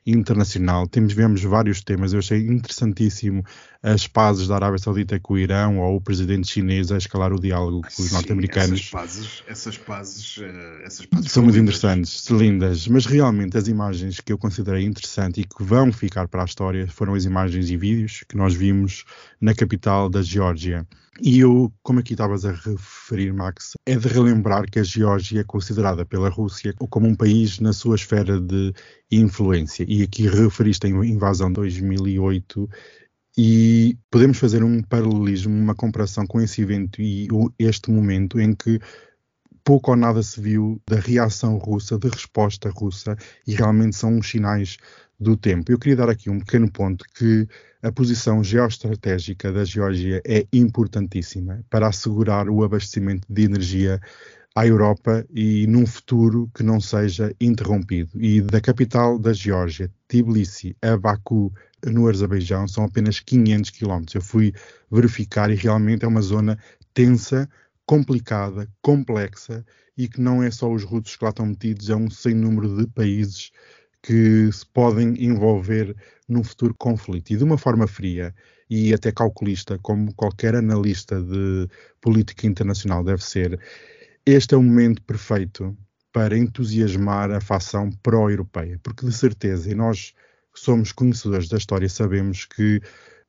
[0.05, 0.89] internacional.
[0.89, 2.13] Temos, vemos vários temas.
[2.13, 3.45] Eu achei interessantíssimo
[3.83, 7.41] as pazes da Arábia Saudita com o Irão ou o presidente chinês a escalar o
[7.41, 8.81] diálogo com os norte-americanos.
[8.81, 14.33] Essas pazes, essas pazes, eh, essas pazes são interessantes, lindas, mas realmente as imagens que
[14.33, 18.25] eu considerei interessantes e que vão ficar para a história foram as imagens e vídeos
[18.29, 19.05] que nós vimos
[19.41, 20.87] na capital da Geórgia.
[21.21, 25.45] E eu, como aqui estavas a referir, Max, é de relembrar que a Geórgia é
[25.45, 28.73] considerada pela Rússia como um país na sua esfera de
[29.11, 29.85] influência.
[29.87, 32.69] E aqui referiste a invasão de 2008
[33.37, 38.81] e podemos fazer um paralelismo, uma comparação com esse evento e este momento em que
[39.65, 44.29] pouco ou nada se viu da reação russa, de resposta russa, e realmente são uns
[44.29, 44.77] sinais
[45.19, 45.71] do tempo.
[45.71, 47.47] Eu queria dar aqui um pequeno ponto que
[47.83, 54.01] a posição geoestratégica da Geórgia é importantíssima para assegurar o abastecimento de energia
[54.55, 58.11] à Europa e num futuro que não seja interrompido.
[58.21, 61.53] E da capital da Geórgia, Tbilisi, a Baku,
[61.87, 64.15] no Azerbaijão, são apenas 500 quilómetros.
[64.15, 64.53] Eu fui
[64.91, 66.59] verificar e realmente é uma zona
[66.93, 67.49] tensa,
[67.91, 69.67] complicada, complexa
[69.99, 72.77] e que não é só os russos que lá estão metidos, é um sem número
[72.77, 73.51] de países
[74.01, 75.97] que se podem envolver
[76.29, 77.33] num futuro conflito.
[77.33, 78.33] E de uma forma fria
[78.71, 81.67] e até calculista, como qualquer analista de
[82.01, 83.59] política internacional deve ser,
[84.25, 85.77] este é o momento perfeito
[86.13, 90.15] para entusiasmar a facção pró-europeia, porque de certeza, e nós
[90.55, 92.81] somos conhecedores da história, sabemos que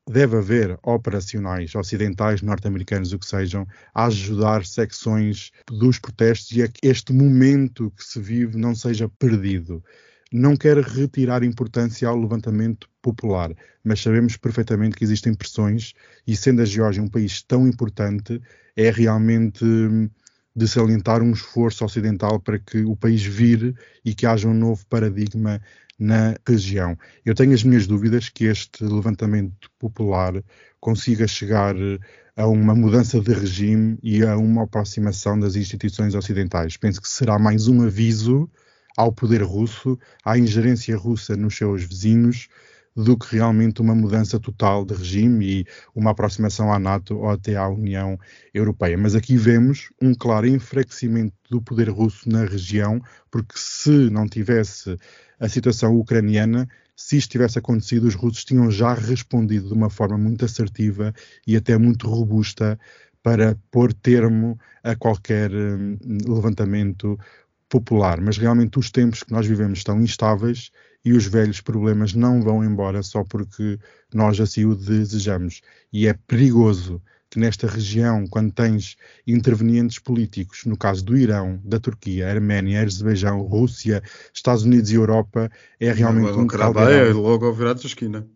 [0.08, 6.68] deve haver operacionais ocidentais, norte-americanos, o que sejam, a ajudar secções dos protestos e a
[6.68, 9.82] que este momento que se vive não seja perdido.
[10.32, 15.92] Não quero retirar importância ao levantamento popular, mas sabemos perfeitamente que existem pressões
[16.26, 18.40] e, sendo a Geórgia um país tão importante,
[18.74, 19.64] é realmente
[20.54, 24.86] de salientar um esforço ocidental para que o país vire e que haja um novo
[24.86, 25.60] paradigma
[26.02, 26.98] na região.
[27.24, 30.42] Eu tenho as minhas dúvidas que este levantamento popular
[30.80, 31.76] consiga chegar
[32.36, 36.76] a uma mudança de regime e a uma aproximação das instituições ocidentais.
[36.76, 38.50] Penso que será mais um aviso
[38.96, 42.48] ao poder russo, à ingerência russa nos seus vizinhos,
[42.94, 47.56] do que realmente uma mudança total de regime e uma aproximação à NATO ou até
[47.56, 48.18] à União
[48.52, 48.98] Europeia.
[48.98, 53.00] Mas aqui vemos um claro enfraquecimento do poder russo na região,
[53.30, 54.96] porque se não tivesse
[55.40, 60.18] a situação ucraniana, se isto tivesse acontecido, os russos tinham já respondido de uma forma
[60.18, 61.12] muito assertiva
[61.46, 62.78] e até muito robusta
[63.22, 67.18] para pôr termo a qualquer hum, levantamento
[67.68, 68.20] popular.
[68.20, 70.70] Mas realmente os tempos que nós vivemos estão instáveis
[71.04, 73.78] e os velhos problemas não vão embora só porque
[74.12, 75.60] nós assim o desejamos.
[75.92, 78.94] E é perigoso que nesta região, quando tens
[79.26, 84.02] intervenientes políticos, no caso do Irão, da Turquia, Arménia, Azerbaijão, Rússia,
[84.34, 86.92] Estados Unidos e Europa, é realmente logo um caldeirão.
[86.92, 88.26] É logo ao virar da esquina.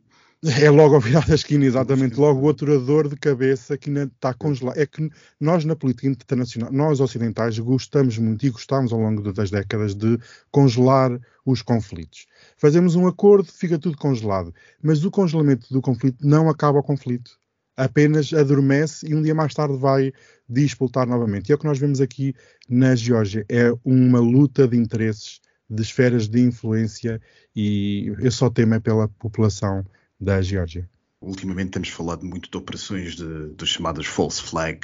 [0.62, 2.16] É logo ao virar da esquina, exatamente.
[2.16, 4.78] Logo outra dor de cabeça que ainda está congelado.
[4.78, 9.50] É que nós, na política internacional, nós ocidentais, gostamos muito e gostamos ao longo das
[9.50, 10.18] décadas de
[10.50, 12.26] congelar os conflitos.
[12.58, 14.54] Fazemos um acordo, fica tudo congelado.
[14.82, 17.38] Mas o congelamento do conflito não acaba o conflito
[17.76, 20.12] apenas adormece e um dia mais tarde vai
[20.48, 21.48] disputar novamente.
[21.48, 22.34] E é o que nós vemos aqui
[22.68, 27.20] na Geórgia, é uma luta de interesses, de esferas de influência
[27.54, 29.84] e eu só temo é pela população
[30.20, 30.88] da Geórgia.
[31.20, 34.80] Ultimamente temos falado muito de operações de, chamadas false flag,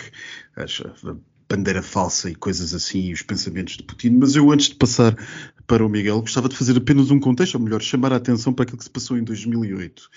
[0.57, 0.83] as,
[1.49, 4.11] bandeira falsa e coisas assim, e os pensamentos de Putin.
[4.19, 5.15] Mas eu, antes de passar
[5.67, 8.63] para o Miguel, gostava de fazer apenas um contexto, ou melhor, chamar a atenção para
[8.63, 9.99] aquilo que se passou em 2008.
[10.01, 10.09] Uh,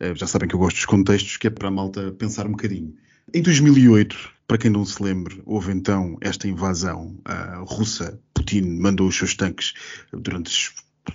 [0.00, 2.52] eh, já sabem que eu gosto dos contextos, que é para a malta pensar um
[2.52, 2.94] bocadinho.
[3.32, 8.20] Em 2008, para quem não se lembre, houve então esta invasão uh, russa.
[8.32, 9.72] Putin mandou os seus tanques
[10.12, 10.50] durante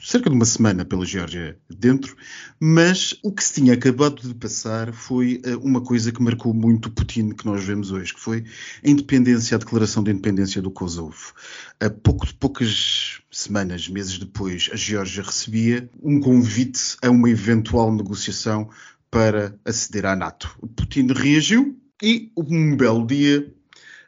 [0.01, 2.15] cerca de uma semana pela Geórgia dentro,
[2.59, 6.91] mas o que se tinha acabado de passar foi uh, uma coisa que marcou muito
[6.91, 8.43] Putin que nós vemos hoje, que foi
[8.83, 11.33] a independência, a declaração de independência do Kosovo.
[11.83, 18.69] Uh, pouco, poucas semanas, meses depois, a Geórgia recebia um convite a uma eventual negociação
[19.09, 20.55] para aceder à NATO.
[20.75, 23.51] Putin reagiu e um belo dia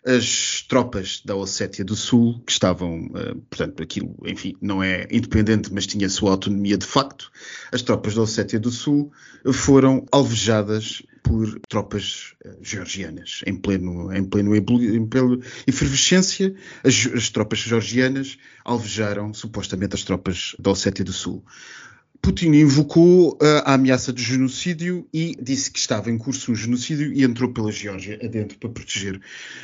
[0.05, 5.71] as tropas da Ossétia do Sul, que estavam, uh, portanto, aquilo, enfim, não é independente,
[5.71, 7.31] mas tinha sua autonomia de facto,
[7.71, 9.11] as tropas da Ossétia do Sul
[9.53, 17.29] foram alvejadas por tropas uh, georgianas, em pleno, em pleno, em pleno efervescência, as, as
[17.29, 21.43] tropas georgianas alvejaram supostamente as tropas da Ossétia do Sul.
[22.21, 27.11] Putin invocou uh, a ameaça de genocídio e disse que estava em curso um genocídio
[27.11, 29.19] e entrou pela Geórgia adentro para proteger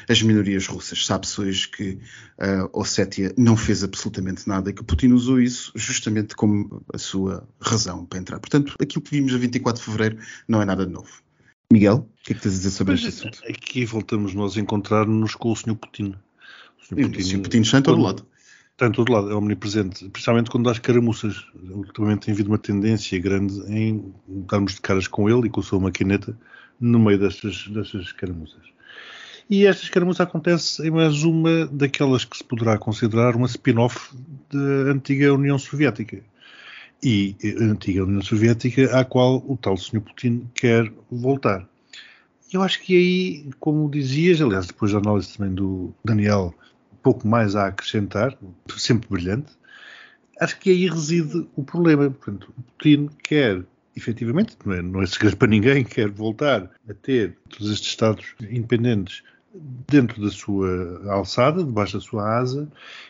[0.09, 1.05] as minorias russas.
[1.05, 1.99] Sabe-se hoje que
[2.39, 6.97] a uh, Ossétia não fez absolutamente nada e que Putin usou isso justamente como a
[6.97, 8.39] sua razão para entrar.
[8.39, 10.17] Portanto, aquilo que vimos a 24 de fevereiro
[10.47, 11.21] não é nada de novo.
[11.71, 13.39] Miguel, o que é que tens a dizer sobre este assunto?
[13.47, 15.75] Aqui voltamos nós a encontrar-nos com o Sr.
[15.75, 16.15] Putin.
[16.81, 16.95] O Sr.
[16.95, 17.39] Putin, o Sr.
[17.41, 18.25] Putin está em todo lado.
[18.77, 21.47] Está em todo lado, é omnipresente, principalmente quando dá as caramuças.
[21.71, 25.63] Ultimamente tem havido uma tendência grande em darmos de caras com ele e com a
[25.63, 26.37] sua maquineta
[26.79, 28.61] no meio destas, destas caramuças.
[29.49, 34.15] E esta escaramuça acontece em mais uma daquelas que se poderá considerar uma spin-off
[34.53, 36.21] da antiga União Soviética.
[37.01, 40.01] E a antiga União Soviética à qual o tal Sr.
[40.01, 41.67] Putin quer voltar.
[42.53, 46.53] Eu acho que aí, como dizias, aliás, depois da análise também do Daniel
[47.07, 48.37] pouco mais a acrescentar,
[48.75, 49.53] sempre brilhante.
[50.41, 52.11] Acho que aí reside o problema.
[52.11, 53.63] Portanto, o Putin quer,
[53.95, 58.35] efetivamente, não é, não é segredo para ninguém, quer voltar a ter todos estes Estados
[58.41, 59.23] independentes
[59.89, 62.69] dentro da sua alçada, debaixo da sua asa,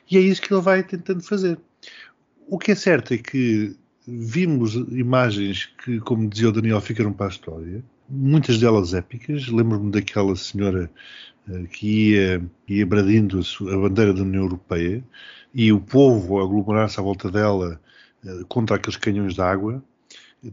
[0.09, 1.57] e é isso que ele vai tentando fazer.
[2.47, 3.75] O que é certo é que
[4.07, 9.47] vimos imagens que, como dizia o Daniel, ficaram para a história, muitas delas épicas.
[9.47, 10.87] Lembro-me daquela senhora
[11.71, 15.03] que ia, ia bradindo a, a, bandeira da União Europeia
[15.53, 17.79] e o povo a aglomerar-se à volta dela
[18.23, 19.83] uh, contra aqueles canhões de água.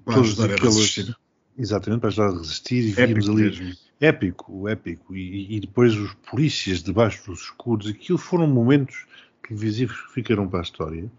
[0.04, 1.14] Para todos aqueles,
[1.56, 2.84] Exatamente, para ajudar a resistir.
[2.84, 3.42] E víamos ali.
[3.42, 3.72] Mesmo.
[4.00, 5.14] Épico, épico.
[5.14, 7.88] E, e, depois os polícias debaixo dos escudos.
[7.88, 9.06] Aquilo foram momentos
[9.46, 11.10] televisivos que ficaram para a história.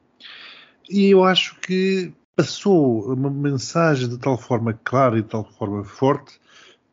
[0.90, 5.84] E eu acho que passou uma mensagem de tal forma clara e de tal forma
[5.86, 6.38] forte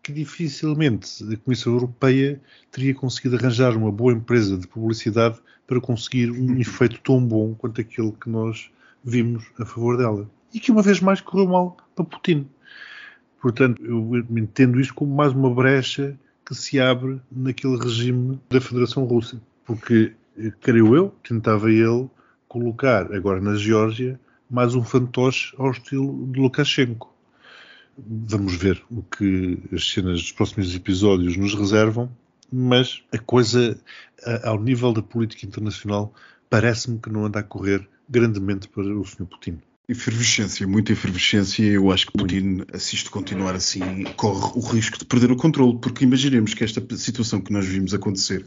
[0.03, 6.31] que dificilmente a Comissão Europeia teria conseguido arranjar uma boa empresa de publicidade para conseguir
[6.31, 8.71] um efeito tão bom quanto aquele que nós
[9.05, 10.29] vimos a favor dela.
[10.53, 12.49] E que uma vez mais correu mal para Putin.
[13.41, 19.05] Portanto, eu entendo isto como mais uma brecha que se abre naquele regime da Federação
[19.05, 19.41] Russa.
[19.65, 20.13] Porque,
[20.61, 22.09] creio eu, tentava ele
[22.49, 27.12] colocar agora na Geórgia mais um fantoche ao estilo de Lukashenko.
[28.05, 32.11] Vamos ver o que as cenas dos próximos episódios nos reservam,
[32.53, 33.79] mas a coisa,
[34.43, 36.13] ao nível da política internacional,
[36.51, 39.27] parece-me que não anda a correr grandemente para o Sr.
[39.27, 39.61] Putin.
[39.93, 41.63] Efervescência, muita efervescência.
[41.63, 45.79] Eu acho que Putin, se isto continuar assim, corre o risco de perder o controle,
[45.79, 48.43] porque imaginemos que esta situação que nós vimos acontecer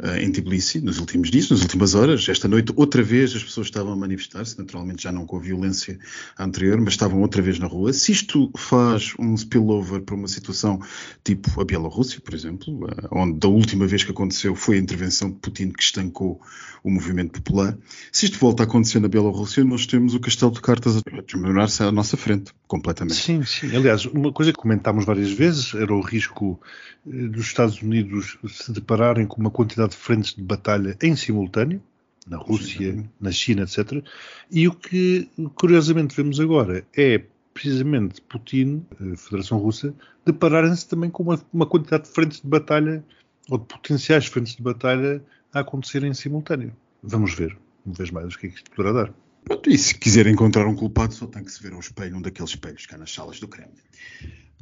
[0.00, 3.68] uh, em Tbilisi nos últimos dias, nas últimas horas, esta noite, outra vez as pessoas
[3.68, 5.96] estavam a manifestar-se, naturalmente já não com a violência
[6.36, 7.92] anterior, mas estavam outra vez na rua.
[7.92, 10.80] Se isto faz um spillover para uma situação
[11.22, 15.30] tipo a Bielorrússia, por exemplo, uh, onde da última vez que aconteceu foi a intervenção
[15.30, 16.40] de Putin que estancou
[16.82, 17.76] o movimento popular,
[18.10, 21.82] se isto volta a acontecer na Bielorrússia, nós temos o castelo de cartas a desmoronar-se
[21.82, 23.16] à nossa frente, completamente.
[23.16, 23.74] Sim, sim.
[23.74, 26.60] Aliás, uma coisa que comentámos várias vezes era o risco
[27.06, 31.82] eh, dos Estados Unidos se depararem com uma quantidade de frentes de batalha em simultâneo,
[32.26, 33.08] na Rússia, sim.
[33.20, 34.04] na China, etc.
[34.50, 41.22] E o que curiosamente vemos agora é precisamente Putin, a Federação Russa, depararem-se também com
[41.22, 43.04] uma, uma, quantidade de frentes de batalha
[43.48, 46.72] ou de potenciais frentes de batalha a acontecer em simultâneo.
[47.02, 49.14] Vamos ver, uma vez mais, o que é que isto poderá dar.
[49.44, 52.22] Pronto, e se quiser encontrar um culpado, só tem que se ver ao espelho, um
[52.22, 53.72] daqueles espelhos cá nas salas do Kremlin.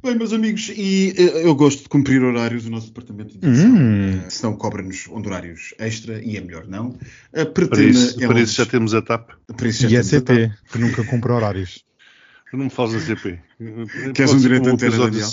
[0.00, 3.68] Bem, meus amigos, e uh, eu gosto de cumprir horários do nosso departamento de edição.
[3.68, 4.18] Hum.
[4.18, 6.90] Uh, senão cobra-nos honorários extra e é melhor não.
[7.32, 9.30] Uh, para, isso, é para isso já temos a TAP.
[9.90, 11.84] e a CP, que nunca cumpre horários.
[12.52, 13.38] Não me falas a CP.
[14.14, 15.28] Queres um direito antena, Daniel?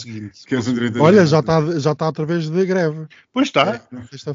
[0.45, 3.07] Queres um direito Olha, já está já tá outra vez de greve.
[3.31, 3.75] Pois está.
[3.75, 3.81] É,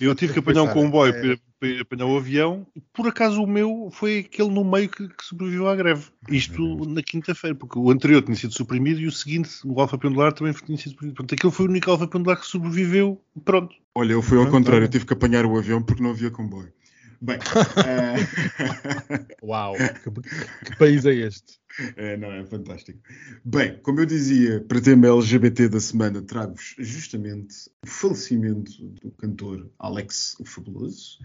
[0.01, 1.37] eu tive que apanhar um comboio é.
[1.59, 2.67] para, apanhar o avião.
[2.95, 6.07] Por acaso o meu foi aquele no meio que, que sobreviveu à greve.
[6.31, 10.33] Isto na quinta-feira, porque o anterior tinha sido suprimido e o seguinte, o alfa pendular,
[10.33, 11.17] também tinha sido suprimido.
[11.17, 13.21] Portanto, aquele foi o único alfa pendular que sobreviveu.
[13.45, 13.75] Pronto.
[13.95, 14.85] Olha, eu fui ao contrário.
[14.85, 16.73] Eu tive que apanhar o avião porque não havia comboio.
[17.21, 17.37] Bem.
[17.37, 19.27] uh...
[19.45, 21.60] Uau, que, que país é este?
[21.97, 22.99] É, não, é fantástico.
[23.45, 29.71] Bem, como eu dizia, para tema LGBT da semana, trago-vos justamente o falecimento do cantor
[29.79, 31.19] Alex o Fabuloso.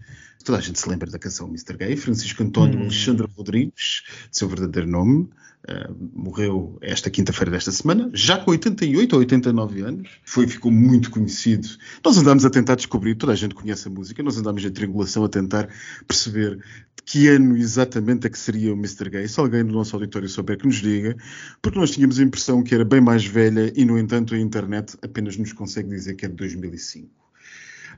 [0.43, 1.75] Toda a gente se lembra da canção Mr.
[1.75, 2.84] Gay, Francisco António hum.
[2.84, 5.29] Alexandre Rodrigues, de seu verdadeiro nome.
[5.67, 10.10] Uh, morreu esta quinta-feira desta semana, já com 88 ou 89 anos.
[10.23, 11.67] Foi, ficou muito conhecido.
[12.03, 15.23] Nós andámos a tentar descobrir, toda a gente conhece a música, nós andámos em triangulação
[15.25, 15.67] a tentar
[16.08, 19.10] perceber de que ano exatamente é que seria o Mr.
[19.10, 19.27] Gay.
[19.27, 21.15] Se alguém do nosso auditório souber que nos diga,
[21.61, 24.97] porque nós tínhamos a impressão que era bem mais velha e, no entanto, a internet
[25.01, 27.09] apenas nos consegue dizer que é de 2005.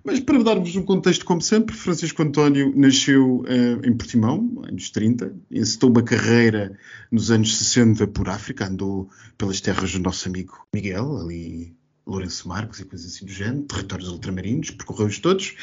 [0.03, 5.33] Mas para dar-vos um contexto, como sempre, Francisco António nasceu uh, em Portimão, anos 30,
[5.51, 6.77] encetou uma carreira
[7.11, 12.79] nos anos 60 por África, andou pelas terras do nosso amigo Miguel, ali Lourenço Marques
[12.79, 15.55] e coisas assim do género, territórios ultramarinos, percorreu-os todos,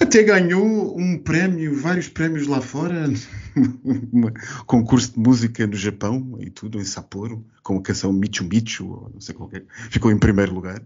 [0.00, 3.08] até ganhou um prémio, vários prémios lá fora,
[3.84, 4.22] um
[4.66, 9.20] concurso de música no Japão e tudo, em Sapporo, com a canção Michu Michu, não
[9.20, 10.82] sei qualquer, ficou em primeiro lugar.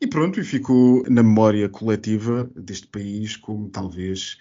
[0.00, 4.38] E pronto, e ficou na memória coletiva deste país como talvez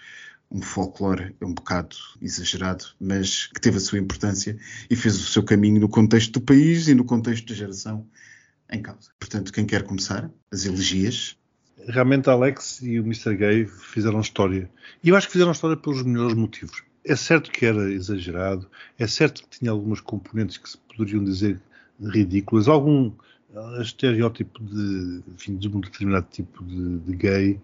[0.50, 4.58] um folclore um bocado exagerado, mas que teve a sua importância
[4.90, 8.08] e fez o seu caminho no contexto do país e no contexto da geração
[8.72, 9.10] em causa.
[9.20, 10.30] Portanto, quem quer começar?
[10.52, 11.38] As elegias?
[11.88, 13.36] Realmente Alex e o Mr.
[13.36, 14.70] Gay fizeram história.
[15.04, 16.84] E eu acho que fizeram história pelos melhores motivos.
[17.06, 18.70] É certo que era exagerado,
[19.00, 21.62] é certo que tinha algumas componentes que se poderiam dizer
[22.00, 23.12] ridículas, algum
[23.82, 27.60] estereótipo de, enfim, de um determinado tipo de, de gay,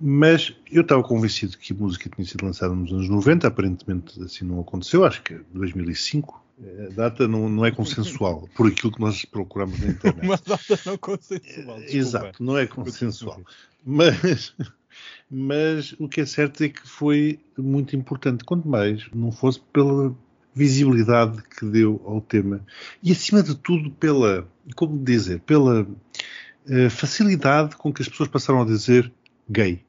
[0.00, 4.44] mas eu estava convencido que a música tinha sido lançada nos anos 90, aparentemente assim
[4.44, 6.45] não aconteceu, acho que é 2005.
[6.58, 10.24] A data não, não é consensual, por aquilo que nós procuramos na internet.
[10.24, 11.78] Uma data não consensual.
[11.80, 11.96] Desculpa.
[11.96, 13.42] Exato, não é consensual.
[13.84, 14.54] Mas,
[15.30, 20.16] mas o que é certo é que foi muito importante, quanto mais não fosse pela
[20.54, 22.64] visibilidade que deu ao tema
[23.02, 28.62] e, acima de tudo, pela, como dizer, pela uh, facilidade com que as pessoas passaram
[28.62, 29.12] a dizer
[29.48, 29.84] gay.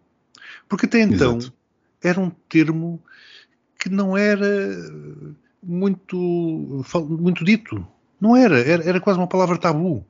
[0.67, 1.53] Porque até então Exato.
[2.03, 3.01] era um termo
[3.79, 4.45] que não era
[5.61, 7.85] muito, muito dito.
[8.19, 10.05] Não era, era, era quase uma palavra tabu.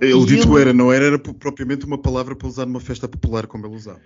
[0.00, 0.62] Ele dito ele...
[0.62, 4.00] era, não era, era propriamente uma palavra para usar numa festa popular como ele usava.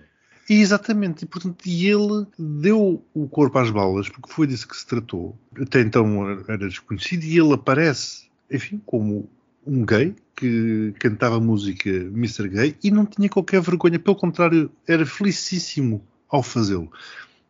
[0.49, 4.85] Exatamente, e, portanto, e ele deu o corpo às balas, porque foi disso que se
[4.85, 5.37] tratou.
[5.57, 9.29] Até então era desconhecido, e ele aparece, enfim, como
[9.65, 12.49] um gay que cantava música Mr.
[12.49, 16.91] Gay e não tinha qualquer vergonha, pelo contrário, era felicíssimo ao fazê-lo.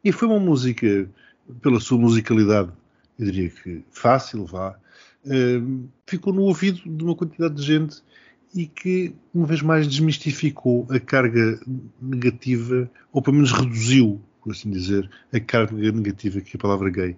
[0.04, 1.10] E foi uma música,
[1.62, 2.71] pela sua musicalidade,
[3.17, 4.78] eu diria que fácil, vá,
[5.26, 8.04] uh, ficou no ouvido de uma quantidade de gente
[8.54, 11.60] e que, uma vez mais, desmistificou a carga
[12.00, 17.15] negativa, ou pelo menos reduziu, por assim dizer, a carga negativa que a palavra gay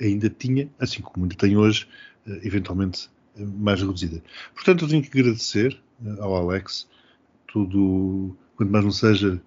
[0.00, 1.86] ainda tinha, assim como ainda tem hoje,
[2.26, 4.22] eh, eventualmente eh, mais reduzida.
[4.54, 6.88] Portanto, eu tenho que agradecer eh, ao Alex
[7.46, 9.40] tudo, quanto mais não seja,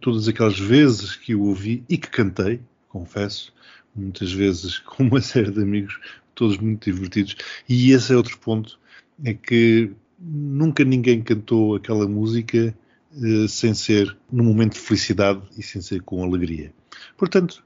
[0.00, 3.52] todas aquelas vezes que o ouvi e que cantei, confesso,
[3.96, 5.98] muitas vezes com uma série de amigos,
[6.34, 7.36] todos muito divertidos.
[7.68, 8.78] E esse é outro ponto,
[9.24, 12.74] é que nunca ninguém cantou aquela música
[13.22, 16.72] eh, sem ser num momento de felicidade e sem ser com alegria.
[17.16, 17.64] Portanto,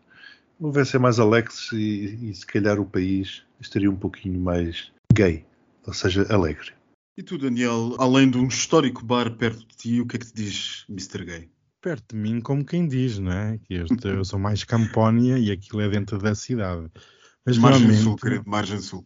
[0.61, 5.45] houvesse mais Alex e, e se calhar o país estaria um pouquinho mais gay,
[5.87, 6.72] ou seja, alegre.
[7.18, 10.26] E tu, Daniel, além de um histórico bar perto de ti, o que é que
[10.26, 11.24] te diz Mr.
[11.24, 11.49] Gay?
[11.81, 13.59] Perto de mim, como quem diz, não é?
[13.59, 16.91] Que este, eu sou mais Campónia e aquilo é dentro da cidade.
[17.45, 19.03] Mas Margem Sul, querido, Margem Sul.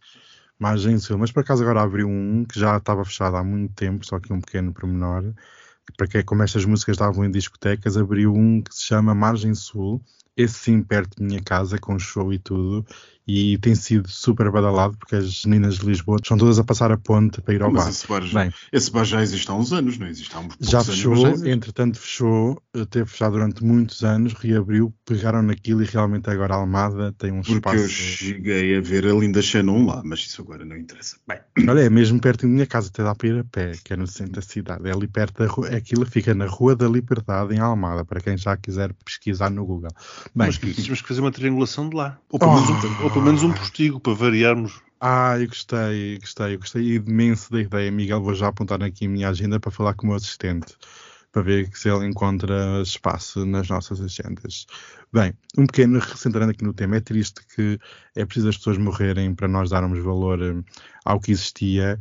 [0.59, 4.05] Margem Sul, mas por acaso agora abriu um que já estava fechado há muito tempo,
[4.05, 5.33] só que um pequeno pormenor.
[5.97, 10.01] Para que como estas músicas estavam em discotecas, abriu um que se chama Margem Sul,
[10.37, 12.85] esse sim perto de minha casa, com show e tudo,
[13.27, 16.97] e tem sido super badalado porque as meninas de Lisboa estão todas a passar a
[16.97, 17.89] ponte para ir ao Mas bar.
[17.89, 20.55] esse bar, já, Bem, esse bar já existe há uns anos, não existe há uns
[20.59, 25.81] já anos, fechou, mas já entretanto fechou, teve fechado durante muitos anos, reabriu, pegaram naquilo
[25.81, 27.89] e realmente agora a Almada tem um Porque eu espaço.
[27.89, 31.17] cheguei a ver a linda Shannon lá, mas isso agora não interessa.
[31.27, 33.93] Bem, Olha, é mesmo perto da minha casa, até dá para ir a pé, que
[33.93, 34.87] é no centro da cidade.
[34.87, 38.37] É ali perto da rua, aquilo fica na Rua da Liberdade, em Almada, para quem
[38.37, 39.89] já quiser pesquisar no Google.
[40.33, 42.17] Bem, Mas que tínhamos que fazer uma triangulação de lá.
[42.29, 44.81] Ou pelo, menos, um, ou pelo menos um postigo para variarmos.
[44.99, 48.21] ah, eu gostei, gostei, eu gostei imenso da ideia, Miguel.
[48.21, 50.75] Vou já apontar aqui a minha agenda para falar com o meu assistente,
[51.31, 54.65] para ver se ele encontra espaço nas nossas agendas.
[55.13, 56.97] Bem, um pequeno recentrando aqui no tema.
[56.97, 57.79] É triste que
[58.15, 60.55] é preciso as pessoas morrerem para nós darmos valor eh,
[61.05, 61.99] ao que existia.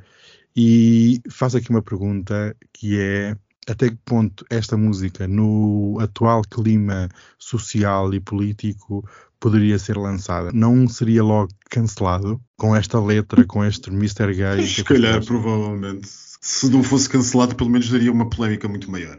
[0.57, 3.37] E faço aqui uma pergunta que é
[3.69, 7.09] até que ponto esta música, no atual clima
[7.39, 9.09] social e político,
[9.41, 10.51] poderia ser lançada?
[10.53, 14.35] Não seria logo cancelado com esta letra, com este Mr.
[14.35, 14.67] Gay?
[14.67, 19.19] se calhar, provavelmente, se não fosse cancelado, pelo menos daria uma polémica muito maior.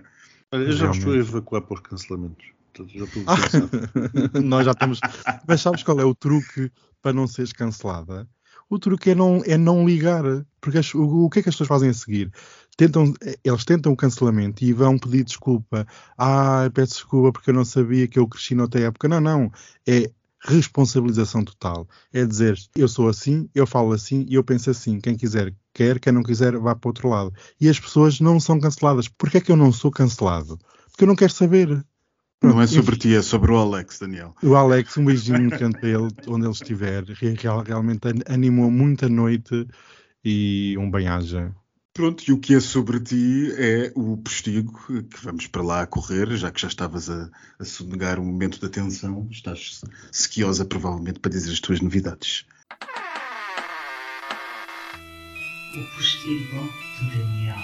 [0.51, 1.29] Olha, eu já me estou a Realmente.
[1.29, 2.45] evacuar para os cancelamentos.
[2.73, 3.69] Portanto, já estou cansado.
[4.43, 4.99] Nós já estamos.
[5.47, 6.71] Mas sabes qual é o truque
[7.01, 8.27] para não seres cancelada?
[8.69, 10.23] O truque é não, é não ligar.
[10.59, 12.31] Porque as- o, o que é que as pessoas fazem a seguir?
[12.77, 13.13] Tentam,
[13.43, 15.87] eles tentam o cancelamento e vão pedir desculpa.
[16.17, 19.07] Ah, peço desculpa porque eu não sabia que eu cresci noutra época.
[19.07, 19.51] Não, não.
[19.87, 20.11] É
[20.41, 21.87] responsabilização total.
[22.11, 24.99] É dizer, eu sou assim, eu falo assim e eu penso assim.
[24.99, 25.99] Quem quiser, quer.
[25.99, 27.33] Quem não quiser, vá para o outro lado.
[27.59, 29.07] E as pessoas não são canceladas.
[29.07, 30.59] Porquê é que eu não sou cancelado?
[30.91, 31.83] Porque eu não quero saber.
[32.43, 34.35] Não é sobre ti, é sobre o Alex, Daniel.
[34.43, 37.03] o Alex, um beijinho para ele, onde ele estiver.
[37.05, 39.65] Re- real- Realmente an- animou muito a noite
[40.23, 41.55] e um bem-aja.
[41.95, 45.87] Pronto, e o que é sobre ti é o postigo, que vamos para lá a
[45.87, 49.79] correr, já que já estavas a, a sonegar um momento de atenção, estás
[50.11, 52.45] sequiosa provavelmente para dizer as tuas novidades.
[55.73, 56.69] O postigo
[56.99, 57.55] de Daniel.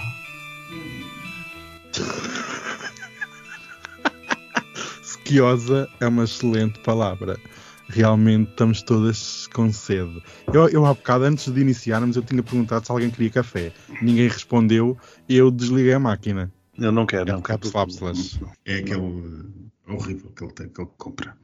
[5.02, 7.38] Sequiosa é uma excelente palavra.
[7.86, 10.22] Realmente estamos todas com sede.
[10.52, 13.72] Eu, eu há bocado, antes de iniciarmos, eu tinha perguntado se alguém queria café.
[14.00, 14.96] Ninguém respondeu
[15.28, 16.52] e eu desliguei a máquina.
[16.78, 17.28] Eu não quero.
[17.28, 18.40] É não um cápsulas.
[18.64, 21.36] É aquele uh, horrível que ele, tem, que ele compra.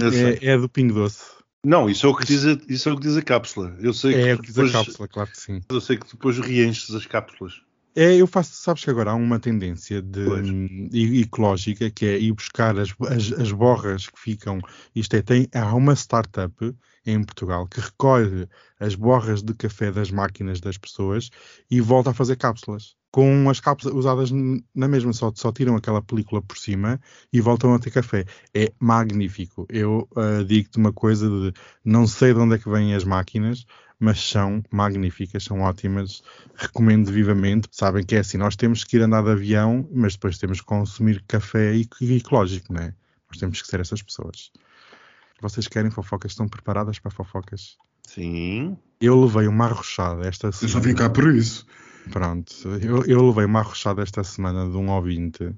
[0.00, 1.42] É, é do Pingo Doce.
[1.64, 3.76] Não, isso é, o que diz a, isso é o que diz a cápsula.
[3.80, 5.60] Eu sei É que o que diz a depois, cápsula, claro que sim.
[5.68, 7.60] Eu sei que depois reenches as cápsulas.
[7.94, 10.20] É, eu faço, sabes que agora há uma tendência de,
[10.92, 14.60] e- ecológica que é ir buscar as, as, as borras que ficam.
[14.94, 16.54] Isto é, tem, há uma startup
[17.04, 18.48] em Portugal que recolhe
[18.80, 21.28] as borras de café das máquinas das pessoas
[21.70, 22.96] e volta a fazer cápsulas.
[23.12, 24.30] Com as cápsulas usadas
[24.74, 26.98] na mesma, só, só tiram aquela película por cima
[27.30, 28.24] e voltam a ter café.
[28.54, 29.66] É magnífico.
[29.68, 31.52] Eu ah, digo-te uma coisa de
[31.84, 33.66] não sei de onde é que vêm as máquinas,
[34.00, 36.22] mas são magníficas, são ótimas
[36.56, 37.68] recomendo vivamente.
[37.70, 40.66] Sabem que é assim, nós temos que ir andar de avião, mas depois temos que
[40.66, 41.86] consumir café e,
[42.16, 42.94] ecológico, não é?
[43.28, 44.50] Nós temos que ser essas pessoas.
[45.40, 46.32] Vocês querem fofocas?
[46.32, 47.76] Estão preparadas para fofocas?
[48.06, 48.76] Sim.
[49.00, 50.80] Eu levei uma arrochada esta Eu só semana.
[50.86, 51.66] vim cá por isso.
[52.10, 55.54] Pronto, eu, eu levei uma arrochada esta semana de um ouvinte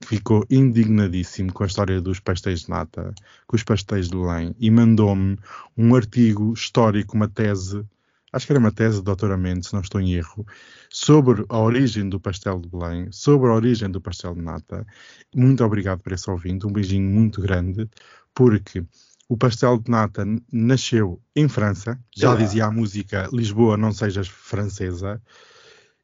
[0.00, 3.12] que ficou indignadíssimo com a história dos pastéis de nata,
[3.46, 5.36] com os pastéis de Belém, e mandou-me
[5.76, 7.84] um artigo histórico, uma tese,
[8.32, 10.46] acho que era uma tese de doutoramento, se não estou em erro,
[10.88, 14.86] sobre a origem do pastel de Belém, sobre a origem do pastel de nata.
[15.34, 17.88] Muito obrigado por esse ouvinte, um beijinho muito grande,
[18.32, 18.84] porque
[19.28, 25.20] o pastel de nata nasceu em França, já dizia a música Lisboa não sejas francesa,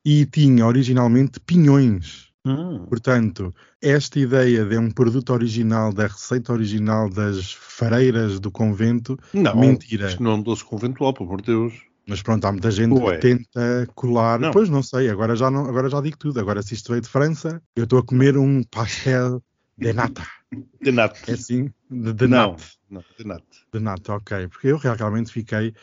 [0.04, 2.28] e tinha originalmente pinhões.
[2.46, 2.84] Hum.
[2.88, 9.56] Portanto, esta ideia de um produto original, da receita original das fareiras do convento, Não,
[9.58, 10.08] Mentira.
[10.08, 11.72] Isto não é um doce conventual, pelo amor de Deus.
[12.06, 13.14] mas pronto, há muita gente Ué.
[13.16, 14.38] que tenta colar.
[14.38, 14.50] Não.
[14.50, 16.38] Pois não sei, agora já, não, agora já digo tudo.
[16.38, 19.42] Agora, se isto veio de França, eu estou a comer um pastel
[19.78, 20.22] De nata.
[20.82, 21.18] De nata.
[21.26, 21.72] É assim?
[21.90, 22.62] De, de Não, nata.
[22.90, 23.44] não, de nata.
[23.72, 24.48] De nata, ok.
[24.48, 25.74] Porque eu realmente fiquei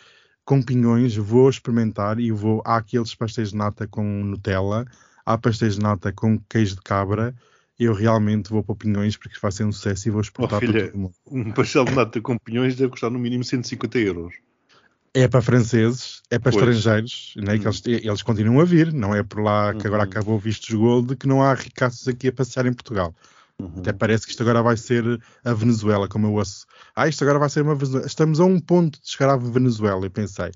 [0.52, 2.62] com pinhões, vou experimentar e vou.
[2.66, 4.86] Há aqueles pastéis de nata com Nutella,
[5.26, 7.34] há pastéis de nata com queijo de cabra.
[7.80, 10.74] Eu realmente vou para pinhões porque vai ser um sucesso e vou exportar Oh, filha.
[10.74, 11.14] para todo mundo.
[11.26, 14.34] Um pastel de nata com pinhões deve custar no mínimo 150 euros.
[15.14, 16.68] É para franceses, é para Pois.
[16.68, 20.10] estrangeiros, né, que eles, eles continuam a vir, não é por lá que agora Uhum.
[20.10, 23.16] acabou o vistos gold que não há ricaços aqui a passear em Portugal.
[23.62, 23.74] Uhum.
[23.78, 25.03] Até parece que isto agora vai ser
[25.43, 26.66] a Venezuela, como eu ouço.
[26.95, 28.05] Ah, isto agora vai ser uma Venezuela.
[28.07, 30.51] Estamos a um ponto de chegar à Venezuela, eu pensei.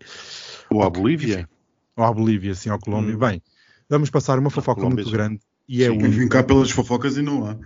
[0.70, 1.50] Ou Ok, Bolívia.
[1.96, 3.16] Ou à Bolívia, assim, ao Colômbia.
[3.16, 3.20] Hum.
[3.20, 3.42] Bem,
[3.88, 5.12] vamos passar uma fofoca muito sim.
[5.12, 7.58] grande e é, Quem vem única, cá pelas fofocas e não há.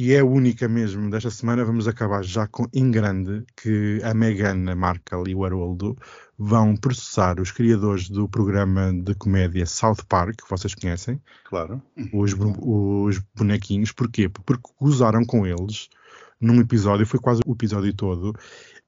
[0.00, 1.64] E é única mesmo desta semana.
[1.64, 5.98] Vamos acabar já com, em grande que a Meghan Markle e o Haroldo
[6.38, 11.82] vão processar os criadores do programa de comédia South Park, que vocês conhecem, Claro.
[12.12, 13.90] os, os bonequinhos.
[13.90, 14.28] Porquê?
[14.28, 15.88] Porque gozaram com eles
[16.40, 18.32] num episódio, foi quase o episódio todo.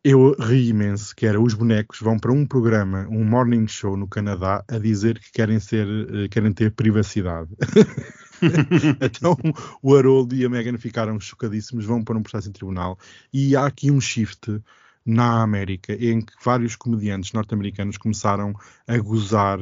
[0.02, 4.08] Eu ri imenso, que era os bonecos vão para um programa, um morning show no
[4.08, 7.50] Canadá, a dizer que querem ser, eh, querem ter privacidade.
[9.02, 9.36] então
[9.82, 12.98] o Harold e a Meghan ficaram chocadíssimos, vão para um processo em tribunal
[13.30, 14.62] e há aqui um shift
[15.04, 18.54] na América em que vários comediantes norte-americanos começaram
[18.86, 19.58] a gozar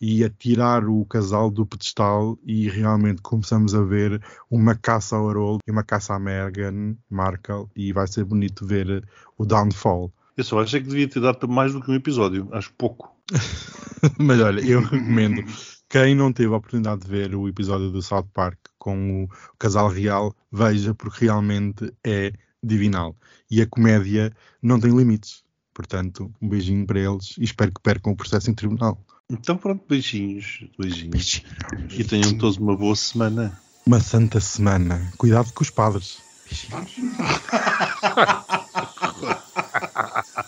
[0.00, 5.28] e a tirar o casal do pedestal e realmente começamos a ver uma caça ao
[5.28, 10.12] Harold e uma caça à Meghan Markle e vai ser bonito ver o downfall.
[10.36, 12.48] Eu só acho é que devia ter dado mais do que um episódio.
[12.52, 13.12] Acho pouco.
[14.18, 15.42] Mas olha, eu recomendo
[15.88, 19.28] quem não teve a oportunidade de ver o episódio do South Park com o
[19.58, 22.32] casal real, veja porque realmente é
[22.62, 23.16] divinal.
[23.50, 24.32] E a comédia
[24.62, 25.42] não tem limites.
[25.74, 29.04] Portanto, um beijinho para eles e espero que percam o processo em tribunal.
[29.30, 30.64] Então pronto, beijinhos.
[30.78, 31.42] Beijinhos.
[31.90, 33.60] E tenham todos uma boa semana.
[33.84, 35.12] Uma santa semana.
[35.18, 36.18] Cuidado com os padres.
[36.48, 36.96] Beijinhos.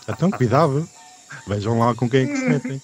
[0.09, 0.89] então, cuidado.
[1.47, 2.81] Vejam lá com quem é que se metem.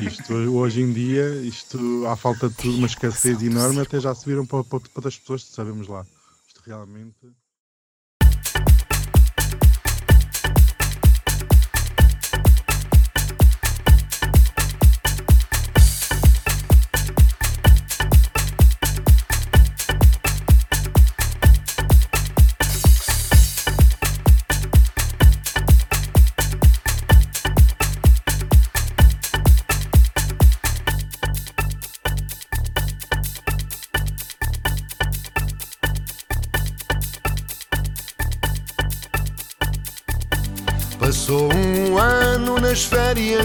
[0.00, 4.26] Isto hoje em dia, isto à falta de tudo, uma escassez enorme, até já se
[4.26, 6.04] viram para, para, para outras pessoas, sabemos lá.
[6.46, 7.16] Isto realmente.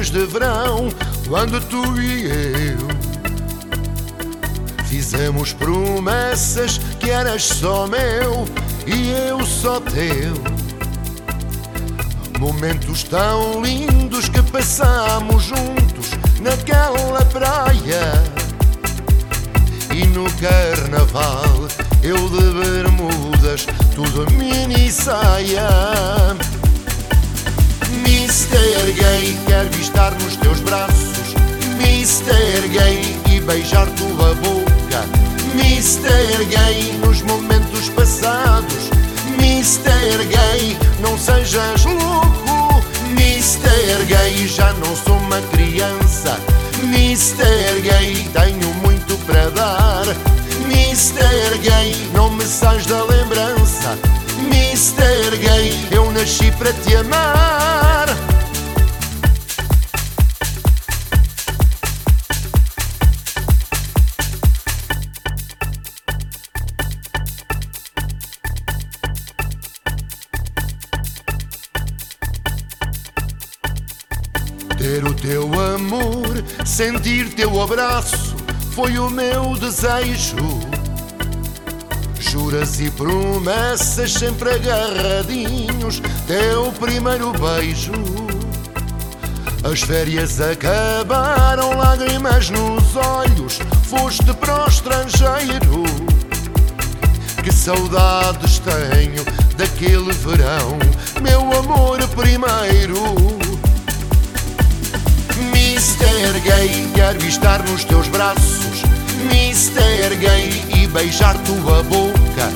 [0.10, 0.90] De verão,
[1.28, 3.10] quando tu e eu
[4.90, 8.46] fizemos promessas que eras só meu
[8.88, 10.34] e eu só teu.
[12.40, 18.14] Momentos tão lindos que passámos juntos naquela praia.
[19.96, 21.68] E no carnaval
[22.02, 25.70] eu de bermudas, tudo mini saia.
[28.04, 29.69] Mister Gay, quero
[30.22, 31.36] nos teus braços.
[31.78, 35.06] Mister Gay, e beijar tua boca.
[35.54, 38.90] Mister Gay, nos momentos passados.
[39.38, 42.84] Mister Gay, não sejas louco.
[43.12, 46.40] Mister Gay, já não sou uma criança.
[46.84, 50.06] Mister Gay, tenho muito para dar.
[50.68, 53.98] Mister Gay, não me sais da lembrança.
[54.50, 57.89] Mister Gay, eu nasci para te amar.
[76.80, 78.38] Sentir teu abraço,
[78.72, 80.38] foi o meu desejo.
[82.18, 87.92] Juras e promessas sempre agarradinhos, teu primeiro beijo.
[89.62, 95.84] As férias acabaram, lágrimas nos olhos, foste para o estrangeiro.
[97.44, 99.26] Que saudades tenho
[99.58, 100.80] daquele verão,
[101.22, 103.39] meu amor primeiro.
[106.00, 106.40] Mr.
[106.40, 108.84] Gay, quero estar nos teus braços.
[109.30, 110.16] Mr.
[110.16, 112.50] Gay, e beijar tua boca.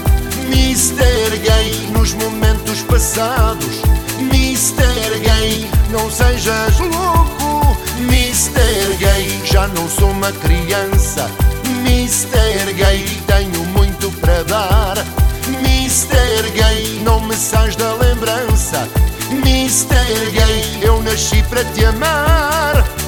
[0.48, 1.38] Mr.
[1.38, 3.82] Gay, nos momentos passados.
[4.20, 5.20] Mr.
[5.20, 7.78] Gay, não sejas louco.
[8.00, 8.96] Mr.
[8.98, 11.30] Gay, já não sou uma criança.
[11.86, 12.74] Mr.
[12.74, 14.98] Gay, tenho muito para dar.
[15.48, 16.50] Mr.
[16.54, 18.88] Gay, não me sais da lembrança.
[19.32, 20.32] Mr.
[20.32, 23.03] Gay, eu nasci para te amar.